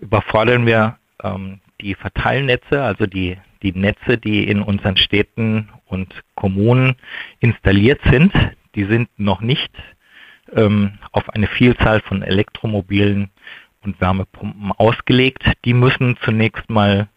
überfordern 0.00 0.66
wir 0.66 0.96
ähm, 1.22 1.60
die 1.80 1.94
Verteilnetze, 1.94 2.82
also 2.82 3.06
die, 3.06 3.38
die 3.62 3.72
Netze, 3.72 4.18
die 4.18 4.44
in 4.44 4.62
unseren 4.62 4.96
Städten 4.96 5.68
und 5.86 6.14
Kommunen 6.34 6.96
installiert 7.40 8.00
sind. 8.10 8.32
Die 8.74 8.84
sind 8.84 9.08
noch 9.16 9.40
nicht 9.40 9.70
ähm, 10.54 10.98
auf 11.12 11.28
eine 11.30 11.46
Vielzahl 11.46 12.00
von 12.00 12.22
Elektromobilen 12.22 13.30
und 13.82 14.00
Wärmepumpen 14.00 14.72
ausgelegt. 14.72 15.44
Die 15.64 15.74
müssen 15.74 16.16
zunächst 16.22 16.68
mal 16.68 17.08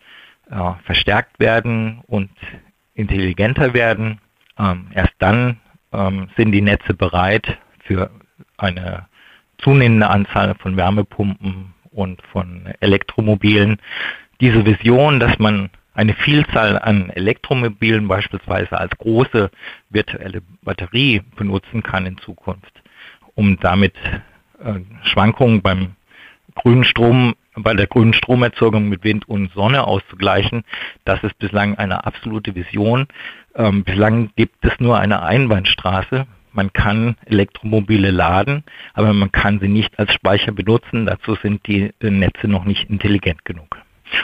äh, 0.50 0.72
verstärkt 0.86 1.40
werden 1.40 2.02
und 2.08 2.32
intelligenter 2.94 3.74
werden. 3.74 4.20
Ähm, 4.58 4.88
erst 4.94 5.14
dann 5.20 5.60
ähm, 5.92 6.30
sind 6.38 6.52
die 6.52 6.62
Netze 6.62 6.94
bereit 6.94 7.58
für 7.80 8.12
eine 8.58 9.08
zunehmende 9.60 10.10
Anzahl 10.10 10.56
von 10.56 10.78
Wärmepumpen 10.78 11.74
und 11.92 12.22
von 12.32 12.74
Elektromobilen. 12.80 13.78
Diese 14.42 14.66
Vision, 14.66 15.20
dass 15.20 15.38
man 15.40 15.70
eine 15.94 16.14
Vielzahl 16.14 16.80
an 16.80 17.10
Elektromobilen 17.12 18.08
beispielsweise 18.08 18.78
als 18.78 18.98
große 18.98 19.52
virtuelle 19.90 20.42
Batterie 20.64 21.22
benutzen 21.36 21.84
kann 21.84 22.06
in 22.06 22.18
Zukunft, 22.18 22.83
um 23.36 23.60
damit 23.60 23.96
äh, 24.64 24.80
Schwankungen 25.04 25.62
beim 25.62 25.96
grünen 26.56 26.84
Strom, 26.84 27.36
bei 27.56 27.74
der 27.74 27.88
grünen 27.88 28.14
Stromerzeugung 28.14 28.90
mit 28.90 29.04
Wind 29.04 29.28
und 29.28 29.52
Sonne 29.54 29.86
auszugleichen. 29.86 30.64
Das 31.06 31.24
ist 31.24 31.38
bislang 31.40 31.76
eine 31.76 32.06
absolute 32.06 32.56
Vision. 32.56 33.08
Ähm, 33.56 33.84
bislang 33.84 34.32
gibt 34.36 34.64
es 34.66 34.80
nur 34.80 35.00
eine 35.00 35.24
Einbahnstraße. 35.24 36.26
Man 36.52 36.72
kann 36.72 37.16
Elektromobile 37.26 38.12
laden, 38.12 38.64
aber 38.94 39.12
man 39.14 39.32
kann 39.32 39.60
sie 39.60 39.68
nicht 39.68 39.98
als 39.98 40.14
Speicher 40.14 40.52
benutzen. 40.52 41.08
Dazu 41.08 41.36
sind 41.36 41.66
die 41.68 41.92
Netze 42.00 42.48
noch 42.48 42.66
nicht 42.66 42.90
intelligent 42.90 43.44
genug. 43.44 43.78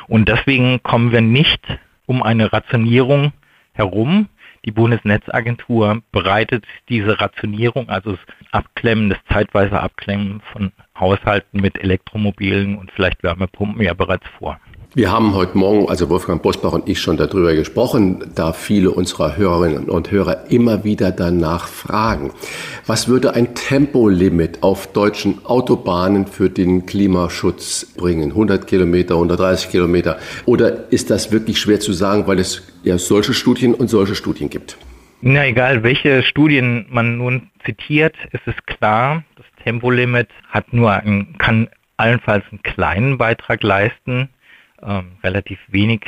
Und 0.07 0.29
deswegen 0.29 0.83
kommen 0.83 1.11
wir 1.11 1.21
nicht 1.21 1.61
um 2.05 2.21
eine 2.21 2.53
Rationierung 2.53 3.33
herum, 3.73 4.27
Die 4.65 4.71
Bundesnetzagentur 4.71 6.01
bereitet 6.11 6.65
diese 6.89 7.19
Rationierung, 7.19 7.89
also 7.89 8.11
das 8.11 8.19
Abklemmen, 8.51 9.09
das 9.09 9.19
zeitweise 9.31 9.79
Abklemmen 9.79 10.41
von 10.51 10.71
Haushalten 10.99 11.61
mit 11.61 11.81
Elektromobilen 11.81 12.77
und 12.77 12.91
vielleicht 12.91 13.23
Wärmepumpen 13.23 13.81
ja 13.81 13.93
bereits 13.93 14.27
vor. 14.37 14.59
Wir 14.95 15.11
haben 15.11 15.35
heute 15.35 15.55
Morgen, 15.55 15.87
also 15.87 16.09
Wolfgang 16.09 16.41
Bosbach 16.41 16.73
und 16.73 16.89
ich, 16.89 16.99
schon 16.99 17.15
darüber 17.15 17.53
gesprochen, 17.53 18.31
da 18.33 18.53
viele 18.53 18.89
unserer 18.89 19.37
Hörerinnen 19.37 19.87
und 19.87 20.09
Hörer 20.09 20.45
immer 20.49 20.83
wieder 20.83 21.11
danach 21.11 21.67
fragen. 21.67 22.31
Was 22.87 23.07
würde 23.07 23.35
ein 23.35 23.53
Tempolimit 23.53 24.63
auf 24.63 24.91
deutschen 24.91 25.45
Autobahnen 25.45 26.25
für 26.25 26.49
den 26.49 26.87
Klimaschutz 26.87 27.85
bringen? 27.97 28.31
100 28.31 28.65
Kilometer, 28.65 29.13
130 29.13 29.69
Kilometer? 29.69 30.17
Oder 30.47 30.91
ist 30.91 31.11
das 31.11 31.31
wirklich 31.31 31.59
schwer 31.59 31.79
zu 31.79 31.93
sagen, 31.93 32.25
weil 32.25 32.39
es 32.39 32.63
ja 32.81 32.97
solche 32.97 33.35
Studien 33.35 33.75
und 33.75 33.89
solche 33.91 34.15
Studien 34.15 34.49
gibt? 34.49 34.75
Na 35.21 35.45
egal, 35.45 35.83
welche 35.83 36.23
Studien 36.23 36.87
man 36.89 37.19
nun 37.19 37.51
zitiert, 37.63 38.15
ist 38.31 38.47
es 38.47 38.55
klar, 38.65 39.23
das 39.35 39.45
Tempolimit 39.63 40.29
hat 40.49 40.73
nur 40.73 40.91
einen, 40.93 41.37
kann 41.37 41.69
allenfalls 41.97 42.43
einen 42.49 42.63
kleinen 42.63 43.19
Beitrag 43.19 43.61
leisten 43.61 44.29
ähm, 44.83 45.17
relativ 45.23 45.59
wenig 45.67 46.01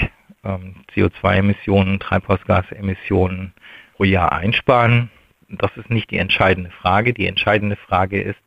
ähm, 0.44 0.76
CO2-Emissionen, 0.96 2.00
Treibhausgasemissionen 2.00 3.54
pro 3.96 4.04
Jahr 4.04 4.32
einsparen. 4.32 5.10
Das 5.50 5.72
ist 5.76 5.90
nicht 5.90 6.12
die 6.12 6.18
entscheidende 6.18 6.72
Frage. 6.72 7.14
Die 7.14 7.28
entscheidende 7.28 7.76
Frage 7.76 8.22
ist, 8.22 8.40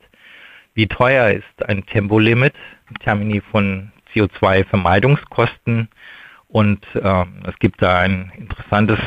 wie 0.74 0.88
teuer 0.88 1.30
ist 1.30 1.68
ein 1.68 1.87
Tempolimit 1.87 2.54
im 2.88 2.98
Termini 2.98 3.40
von 3.40 3.92
CO2-Vermeidungskosten? 4.12 5.88
Und 6.48 6.84
äh, 6.94 7.24
es 7.46 7.58
gibt 7.58 7.82
da 7.82 8.00
ein 8.00 8.32
interessantes, 8.37 8.98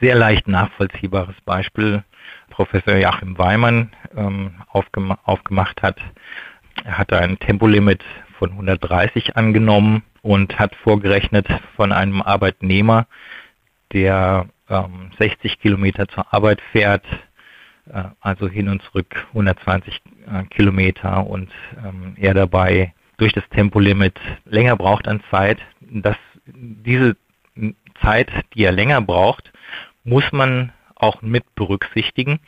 sehr 0.00 0.14
leicht 0.14 0.48
nachvollziehbares 0.48 1.36
Beispiel. 1.44 2.04
Professor 2.50 2.94
Joachim 2.96 3.38
Weimann 3.38 3.90
ähm, 4.16 4.54
aufgema 4.68 5.18
aufgemacht 5.24 5.82
hat. 5.82 6.00
Er 6.84 6.98
hat 6.98 7.12
ein 7.12 7.38
Tempolimit 7.38 8.04
von 8.42 8.50
130 8.50 9.36
angenommen 9.36 10.02
und 10.20 10.58
hat 10.58 10.74
vorgerechnet 10.74 11.46
von 11.76 11.92
einem 11.92 12.20
Arbeitnehmer, 12.20 13.06
der 13.92 14.48
ähm, 14.68 15.12
60 15.16 15.60
Kilometer 15.60 16.08
zur 16.08 16.34
Arbeit 16.34 16.60
fährt, 16.72 17.04
äh, 17.86 18.02
also 18.20 18.48
hin 18.48 18.68
und 18.68 18.82
zurück 18.82 19.14
120 19.28 19.94
äh, 20.26 20.42
Kilometer 20.46 21.24
und 21.24 21.52
ähm, 21.86 22.16
er 22.16 22.34
dabei 22.34 22.92
durch 23.16 23.32
das 23.32 23.48
Tempolimit 23.50 24.18
länger 24.44 24.76
braucht 24.76 25.06
an 25.06 25.22
Zeit, 25.30 25.60
dass 25.78 26.16
diese 26.44 27.16
Zeit, 28.00 28.28
die 28.54 28.64
er 28.64 28.72
länger 28.72 29.02
braucht, 29.02 29.52
muss 30.02 30.24
man 30.32 30.72
auch 30.96 31.22
mit 31.22 31.44
berücksichtigen. 31.54 32.40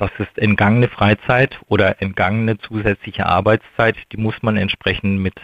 Das 0.00 0.10
ist 0.18 0.38
entgangene 0.38 0.88
Freizeit 0.88 1.60
oder 1.68 2.00
entgangene 2.00 2.56
zusätzliche 2.56 3.26
Arbeitszeit, 3.26 3.96
die 4.12 4.16
muss 4.16 4.34
man 4.40 4.56
entsprechend 4.56 5.20
mit 5.20 5.34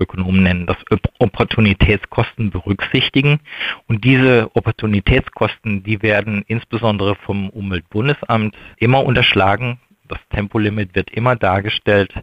Ökonomen 0.00 0.42
nennen 0.42 0.66
das 0.66 0.78
Opportunitätskosten 1.18 2.50
berücksichtigen. 2.50 3.40
Und 3.88 4.02
diese 4.02 4.50
Opportunitätskosten, 4.54 5.82
die 5.82 6.00
werden 6.00 6.42
insbesondere 6.46 7.16
vom 7.16 7.50
Umweltbundesamt 7.50 8.56
immer 8.78 9.04
unterschlagen. 9.04 9.78
Das 10.08 10.18
Tempolimit 10.30 10.94
wird 10.94 11.10
immer 11.10 11.36
dargestellt 11.36 12.14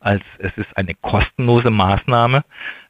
als 0.00 0.22
es 0.38 0.52
ist 0.58 0.76
eine 0.76 0.94
kostenlose 0.94 1.70
Maßnahme. 1.70 2.44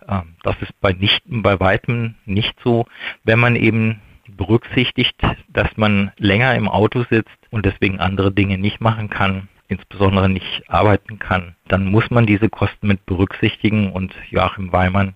Ähm, 0.09 0.35
das 0.43 0.57
ist 0.61 0.73
bei, 0.81 0.93
nicht, 0.93 1.23
bei 1.25 1.61
weitem 1.61 2.17
nicht 2.27 2.57
so, 2.65 2.87
wenn 3.23 3.39
man 3.39 3.55
eben 3.55 4.01
berücksichtigt, 4.29 5.17
dass 5.49 5.77
man 5.77 6.13
länger 6.19 6.55
im 6.55 6.69
Auto 6.69 7.05
sitzt 7.11 7.37
und 7.51 7.67
deswegen 7.67 8.01
andere 8.01 8.33
Dinge 8.33 8.59
nicht 8.59 8.81
machen 8.81 9.11
kann, 9.11 9.49
insbesondere 9.69 10.29
nicht 10.29 10.63
arbeiten 10.69 11.19
kann, 11.19 11.57
dann 11.69 11.87
muss 11.87 12.11
man 12.11 12.27
diese 12.27 12.49
Kosten 12.49 12.87
mit 12.87 13.05
berücksichtigen 13.07 13.93
und 13.93 14.15
Joachim 14.31 14.73
Weimann 14.73 15.15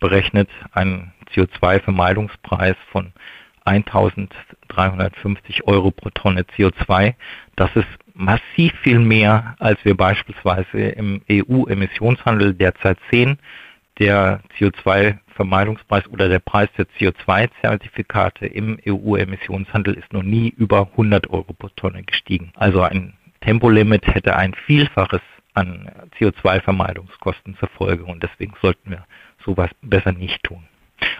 berechnet 0.00 0.48
einen 0.72 1.12
CO2-Vermeidungspreis 1.34 2.76
von 2.90 3.12
1350 3.64 5.66
Euro 5.66 5.90
pro 5.90 6.10
Tonne 6.10 6.42
CO2. 6.42 7.14
Das 7.56 7.74
ist 7.76 7.88
massiv 8.14 8.72
viel 8.82 8.98
mehr, 8.98 9.54
als 9.58 9.82
wir 9.84 9.96
beispielsweise 9.96 10.78
im 10.78 11.22
EU-Emissionshandel 11.30 12.54
derzeit 12.54 12.98
sehen. 13.10 13.38
Der 14.00 14.40
CO2-Vermeidungspreis 14.58 16.08
oder 16.08 16.30
der 16.30 16.38
Preis 16.38 16.70
der 16.78 16.86
CO2-Zertifikate 16.98 18.46
im 18.46 18.78
EU-Emissionshandel 18.88 19.92
ist 19.92 20.10
noch 20.14 20.22
nie 20.22 20.48
über 20.56 20.88
100 20.92 21.28
Euro 21.28 21.52
pro 21.52 21.68
Tonne 21.76 22.02
gestiegen. 22.02 22.50
Also 22.54 22.80
ein 22.80 23.12
Tempolimit 23.42 24.06
hätte 24.06 24.36
ein 24.36 24.54
Vielfaches 24.66 25.20
an 25.52 25.90
CO2-Vermeidungskosten 26.18 27.58
zur 27.58 27.68
Folge 27.68 28.04
und 28.04 28.22
deswegen 28.22 28.54
sollten 28.62 28.90
wir 28.90 29.04
sowas 29.44 29.68
besser 29.82 30.12
nicht 30.12 30.42
tun. 30.44 30.62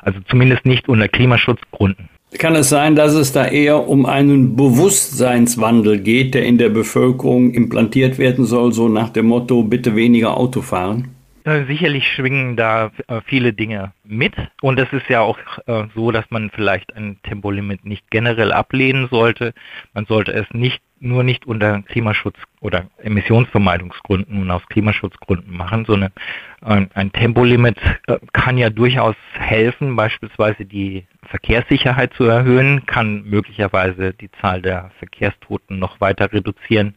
Also 0.00 0.20
zumindest 0.28 0.64
nicht 0.64 0.88
unter 0.88 1.08
Klimaschutzgründen. 1.08 2.08
Kann 2.38 2.54
es 2.54 2.70
sein, 2.70 2.96
dass 2.96 3.12
es 3.12 3.32
da 3.32 3.46
eher 3.46 3.88
um 3.88 4.06
einen 4.06 4.56
Bewusstseinswandel 4.56 5.98
geht, 5.98 6.32
der 6.32 6.46
in 6.46 6.56
der 6.56 6.70
Bevölkerung 6.70 7.52
implantiert 7.52 8.18
werden 8.18 8.46
soll, 8.46 8.72
so 8.72 8.88
nach 8.88 9.10
dem 9.10 9.26
Motto, 9.26 9.64
bitte 9.64 9.96
weniger 9.96 10.36
Auto 10.36 10.62
fahren? 10.62 11.08
Äh, 11.44 11.64
sicherlich 11.64 12.06
schwingen 12.12 12.56
da 12.56 12.90
äh, 13.08 13.22
viele 13.24 13.54
Dinge 13.54 13.92
mit 14.04 14.34
und 14.60 14.78
es 14.78 14.92
ist 14.92 15.08
ja 15.08 15.20
auch 15.20 15.38
äh, 15.66 15.84
so, 15.94 16.10
dass 16.10 16.26
man 16.28 16.50
vielleicht 16.50 16.94
ein 16.94 17.16
Tempolimit 17.22 17.86
nicht 17.86 18.10
generell 18.10 18.52
ablehnen 18.52 19.08
sollte. 19.10 19.54
Man 19.94 20.04
sollte 20.04 20.32
es 20.32 20.46
nicht 20.52 20.82
nur 20.98 21.22
nicht 21.22 21.46
unter 21.46 21.80
Klimaschutz 21.80 22.36
oder 22.60 22.90
Emissionsvermeidungsgründen 22.98 24.42
und 24.42 24.50
aus 24.50 24.66
Klimaschutzgründen 24.68 25.56
machen, 25.56 25.86
sondern 25.86 26.12
ein 26.60 27.10
Tempolimit 27.12 27.78
kann 28.34 28.58
ja 28.58 28.68
durchaus 28.68 29.16
helfen, 29.32 29.96
beispielsweise 29.96 30.66
die 30.66 31.06
Verkehrssicherheit 31.22 32.12
zu 32.12 32.24
erhöhen, 32.24 32.84
kann 32.84 33.22
möglicherweise 33.24 34.12
die 34.12 34.30
Zahl 34.42 34.60
der 34.60 34.90
Verkehrstoten 34.98 35.78
noch 35.78 36.02
weiter 36.02 36.30
reduzieren. 36.34 36.96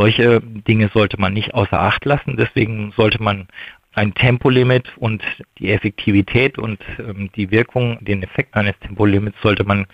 Solche 0.00 0.40
Dinge 0.40 0.88
sollte 0.94 1.20
man 1.20 1.34
nicht 1.34 1.52
außer 1.52 1.78
Acht 1.78 2.06
lassen. 2.06 2.38
Deswegen 2.38 2.90
sollte 2.96 3.22
man 3.22 3.48
ein 3.92 4.14
Tempolimit 4.14 4.96
und 4.96 5.22
die 5.58 5.70
Effektivität 5.70 6.56
und 6.56 6.78
ähm, 6.98 7.28
die 7.36 7.50
Wirkung, 7.50 8.02
den 8.02 8.22
Effekt 8.22 8.54
eines 8.54 8.78
Tempolimits 8.78 9.36
sollte 9.42 9.64
man 9.64 9.86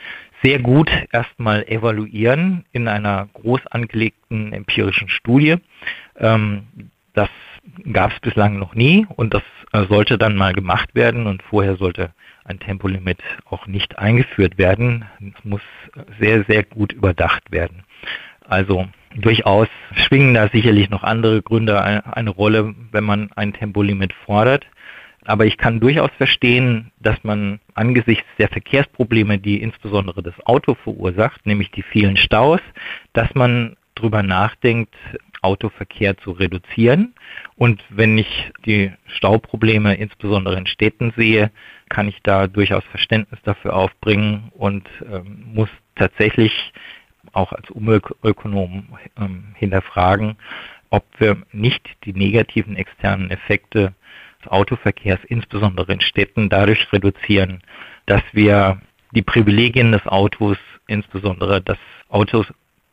sehr 0.44 0.60
gut 0.60 0.88
erstmal 1.10 1.66
evaluieren 1.66 2.64
in 2.70 2.86
einer 2.86 3.28
groß 3.32 3.66
angelegten 3.66 4.52
empirischen 4.52 5.08
Studie. 5.08 5.56
Ähm, 6.16 6.68
das 7.14 7.30
gab 7.92 8.12
es 8.12 8.20
bislang 8.20 8.60
noch 8.60 8.76
nie 8.76 9.08
und 9.16 9.34
das 9.34 9.42
äh, 9.72 9.86
sollte 9.86 10.18
dann 10.18 10.36
mal 10.36 10.52
gemacht 10.52 10.94
werden 10.94 11.26
und 11.26 11.42
vorher 11.42 11.74
sollte 11.78 12.12
ein 12.44 12.60
Tempolimit 12.60 13.18
auch 13.46 13.66
nicht 13.66 13.98
eingeführt 13.98 14.56
werden. 14.56 15.04
Es 15.18 15.44
muss 15.44 15.62
sehr, 16.20 16.44
sehr 16.44 16.62
gut 16.62 16.92
überdacht 16.92 17.50
werden. 17.50 17.82
Also 18.48 18.86
durchaus 19.14 19.68
schwingen 19.92 20.34
da 20.34 20.48
sicherlich 20.48 20.90
noch 20.90 21.02
andere 21.02 21.42
Gründe 21.42 21.82
eine 21.82 22.30
Rolle, 22.30 22.74
wenn 22.92 23.04
man 23.04 23.30
ein 23.34 23.52
Tempolimit 23.52 24.12
fordert. 24.24 24.66
Aber 25.24 25.44
ich 25.44 25.56
kann 25.56 25.80
durchaus 25.80 26.10
verstehen, 26.18 26.92
dass 27.00 27.22
man 27.24 27.58
angesichts 27.74 28.26
der 28.38 28.48
Verkehrsprobleme, 28.48 29.38
die 29.38 29.60
insbesondere 29.60 30.22
das 30.22 30.34
Auto 30.46 30.74
verursacht, 30.74 31.44
nämlich 31.46 31.72
die 31.72 31.82
vielen 31.82 32.16
Staus, 32.16 32.60
dass 33.12 33.34
man 33.34 33.76
darüber 33.96 34.22
nachdenkt, 34.22 34.94
Autoverkehr 35.42 36.16
zu 36.18 36.32
reduzieren. 36.32 37.14
Und 37.56 37.82
wenn 37.88 38.18
ich 38.18 38.50
die 38.64 38.92
Stauprobleme 39.06 39.94
insbesondere 39.94 40.58
in 40.58 40.66
Städten 40.66 41.12
sehe, 41.16 41.50
kann 41.88 42.08
ich 42.08 42.18
da 42.22 42.46
durchaus 42.46 42.84
Verständnis 42.84 43.40
dafür 43.42 43.74
aufbringen 43.74 44.50
und 44.52 44.88
ähm, 45.10 45.44
muss 45.54 45.68
tatsächlich 45.94 46.52
auch 47.36 47.52
als 47.52 47.70
Umweltökonom 47.70 48.88
ähm, 49.18 49.44
hinterfragen, 49.54 50.36
ob 50.90 51.04
wir 51.18 51.36
nicht 51.52 51.82
die 52.04 52.12
negativen 52.12 52.76
externen 52.76 53.30
Effekte 53.30 53.94
des 54.42 54.50
Autoverkehrs, 54.50 55.20
insbesondere 55.26 55.92
in 55.92 56.00
Städten, 56.00 56.48
dadurch 56.48 56.92
reduzieren, 56.92 57.62
dass 58.06 58.22
wir 58.32 58.80
die 59.12 59.22
Privilegien 59.22 59.92
des 59.92 60.06
Autos, 60.06 60.56
insbesondere 60.86 61.60
dass 61.60 61.78
Autos 62.08 62.46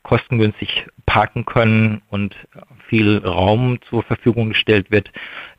kostengünstig 0.04 0.86
parken 1.06 1.46
können 1.46 2.02
und 2.10 2.36
viel 2.88 3.20
Raum 3.20 3.80
zur 3.90 4.04
Verfügung 4.04 4.50
gestellt 4.50 4.92
wird, 4.92 5.10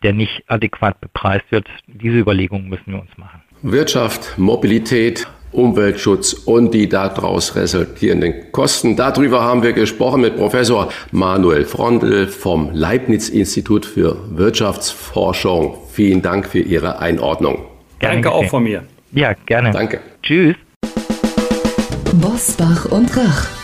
der 0.02 0.12
nicht 0.12 0.44
adäquat 0.48 1.00
bepreist 1.00 1.50
wird. 1.50 1.66
Diese 1.86 2.18
Überlegungen 2.18 2.68
müssen 2.68 2.92
wir 2.92 3.00
uns 3.00 3.16
machen. 3.16 3.42
Wirtschaft, 3.62 4.36
Mobilität, 4.36 5.26
Umweltschutz 5.54 6.32
und 6.32 6.74
die 6.74 6.88
daraus 6.88 7.56
resultierenden 7.56 8.52
Kosten. 8.52 8.96
Darüber 8.96 9.42
haben 9.42 9.62
wir 9.62 9.72
gesprochen 9.72 10.20
mit 10.20 10.36
Professor 10.36 10.90
Manuel 11.12 11.64
Frondl 11.64 12.26
vom 12.26 12.70
Leibniz-Institut 12.72 13.86
für 13.86 14.16
Wirtschaftsforschung. 14.30 15.78
Vielen 15.90 16.22
Dank 16.22 16.46
für 16.46 16.60
Ihre 16.60 16.98
Einordnung. 16.98 17.64
Danke 18.00 18.30
auch 18.30 18.44
von 18.46 18.64
mir. 18.64 18.82
Ja, 19.12 19.32
gerne. 19.46 19.70
Danke. 19.70 20.00
Tschüss. 20.22 20.56
Bosbach 22.20 22.86
und 22.90 23.16
Rach. 23.16 23.63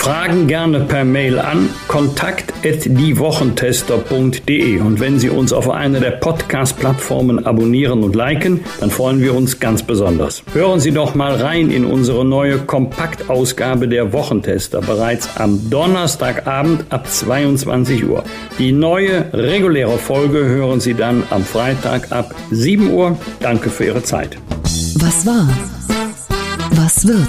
Fragen 0.00 0.46
gerne 0.46 0.80
per 0.80 1.04
Mail 1.04 1.38
an 1.38 1.68
kontakt@diewochentester.de 1.86 4.80
und 4.80 4.98
wenn 4.98 5.18
Sie 5.18 5.28
uns 5.28 5.52
auf 5.52 5.68
einer 5.68 6.00
der 6.00 6.12
Podcast-Plattformen 6.12 7.44
abonnieren 7.44 8.02
und 8.02 8.16
liken, 8.16 8.64
dann 8.80 8.90
freuen 8.90 9.20
wir 9.20 9.34
uns 9.34 9.60
ganz 9.60 9.82
besonders. 9.82 10.42
Hören 10.54 10.80
Sie 10.80 10.92
doch 10.92 11.14
mal 11.14 11.34
rein 11.34 11.70
in 11.70 11.84
unsere 11.84 12.24
neue 12.24 12.60
Kompaktausgabe 12.60 13.88
der 13.88 14.14
Wochentester 14.14 14.80
bereits 14.80 15.36
am 15.36 15.68
Donnerstagabend 15.68 16.86
ab 16.88 17.06
22 17.06 18.08
Uhr. 18.08 18.24
Die 18.58 18.72
neue 18.72 19.26
reguläre 19.34 19.98
Folge 19.98 20.46
hören 20.46 20.80
Sie 20.80 20.94
dann 20.94 21.24
am 21.28 21.44
Freitag 21.44 22.10
ab 22.10 22.34
7 22.50 22.90
Uhr. 22.90 23.18
Danke 23.40 23.68
für 23.68 23.84
Ihre 23.84 24.02
Zeit. 24.02 24.38
Was 24.94 25.26
war? 25.26 25.46
Was 26.70 27.06
wird? 27.06 27.28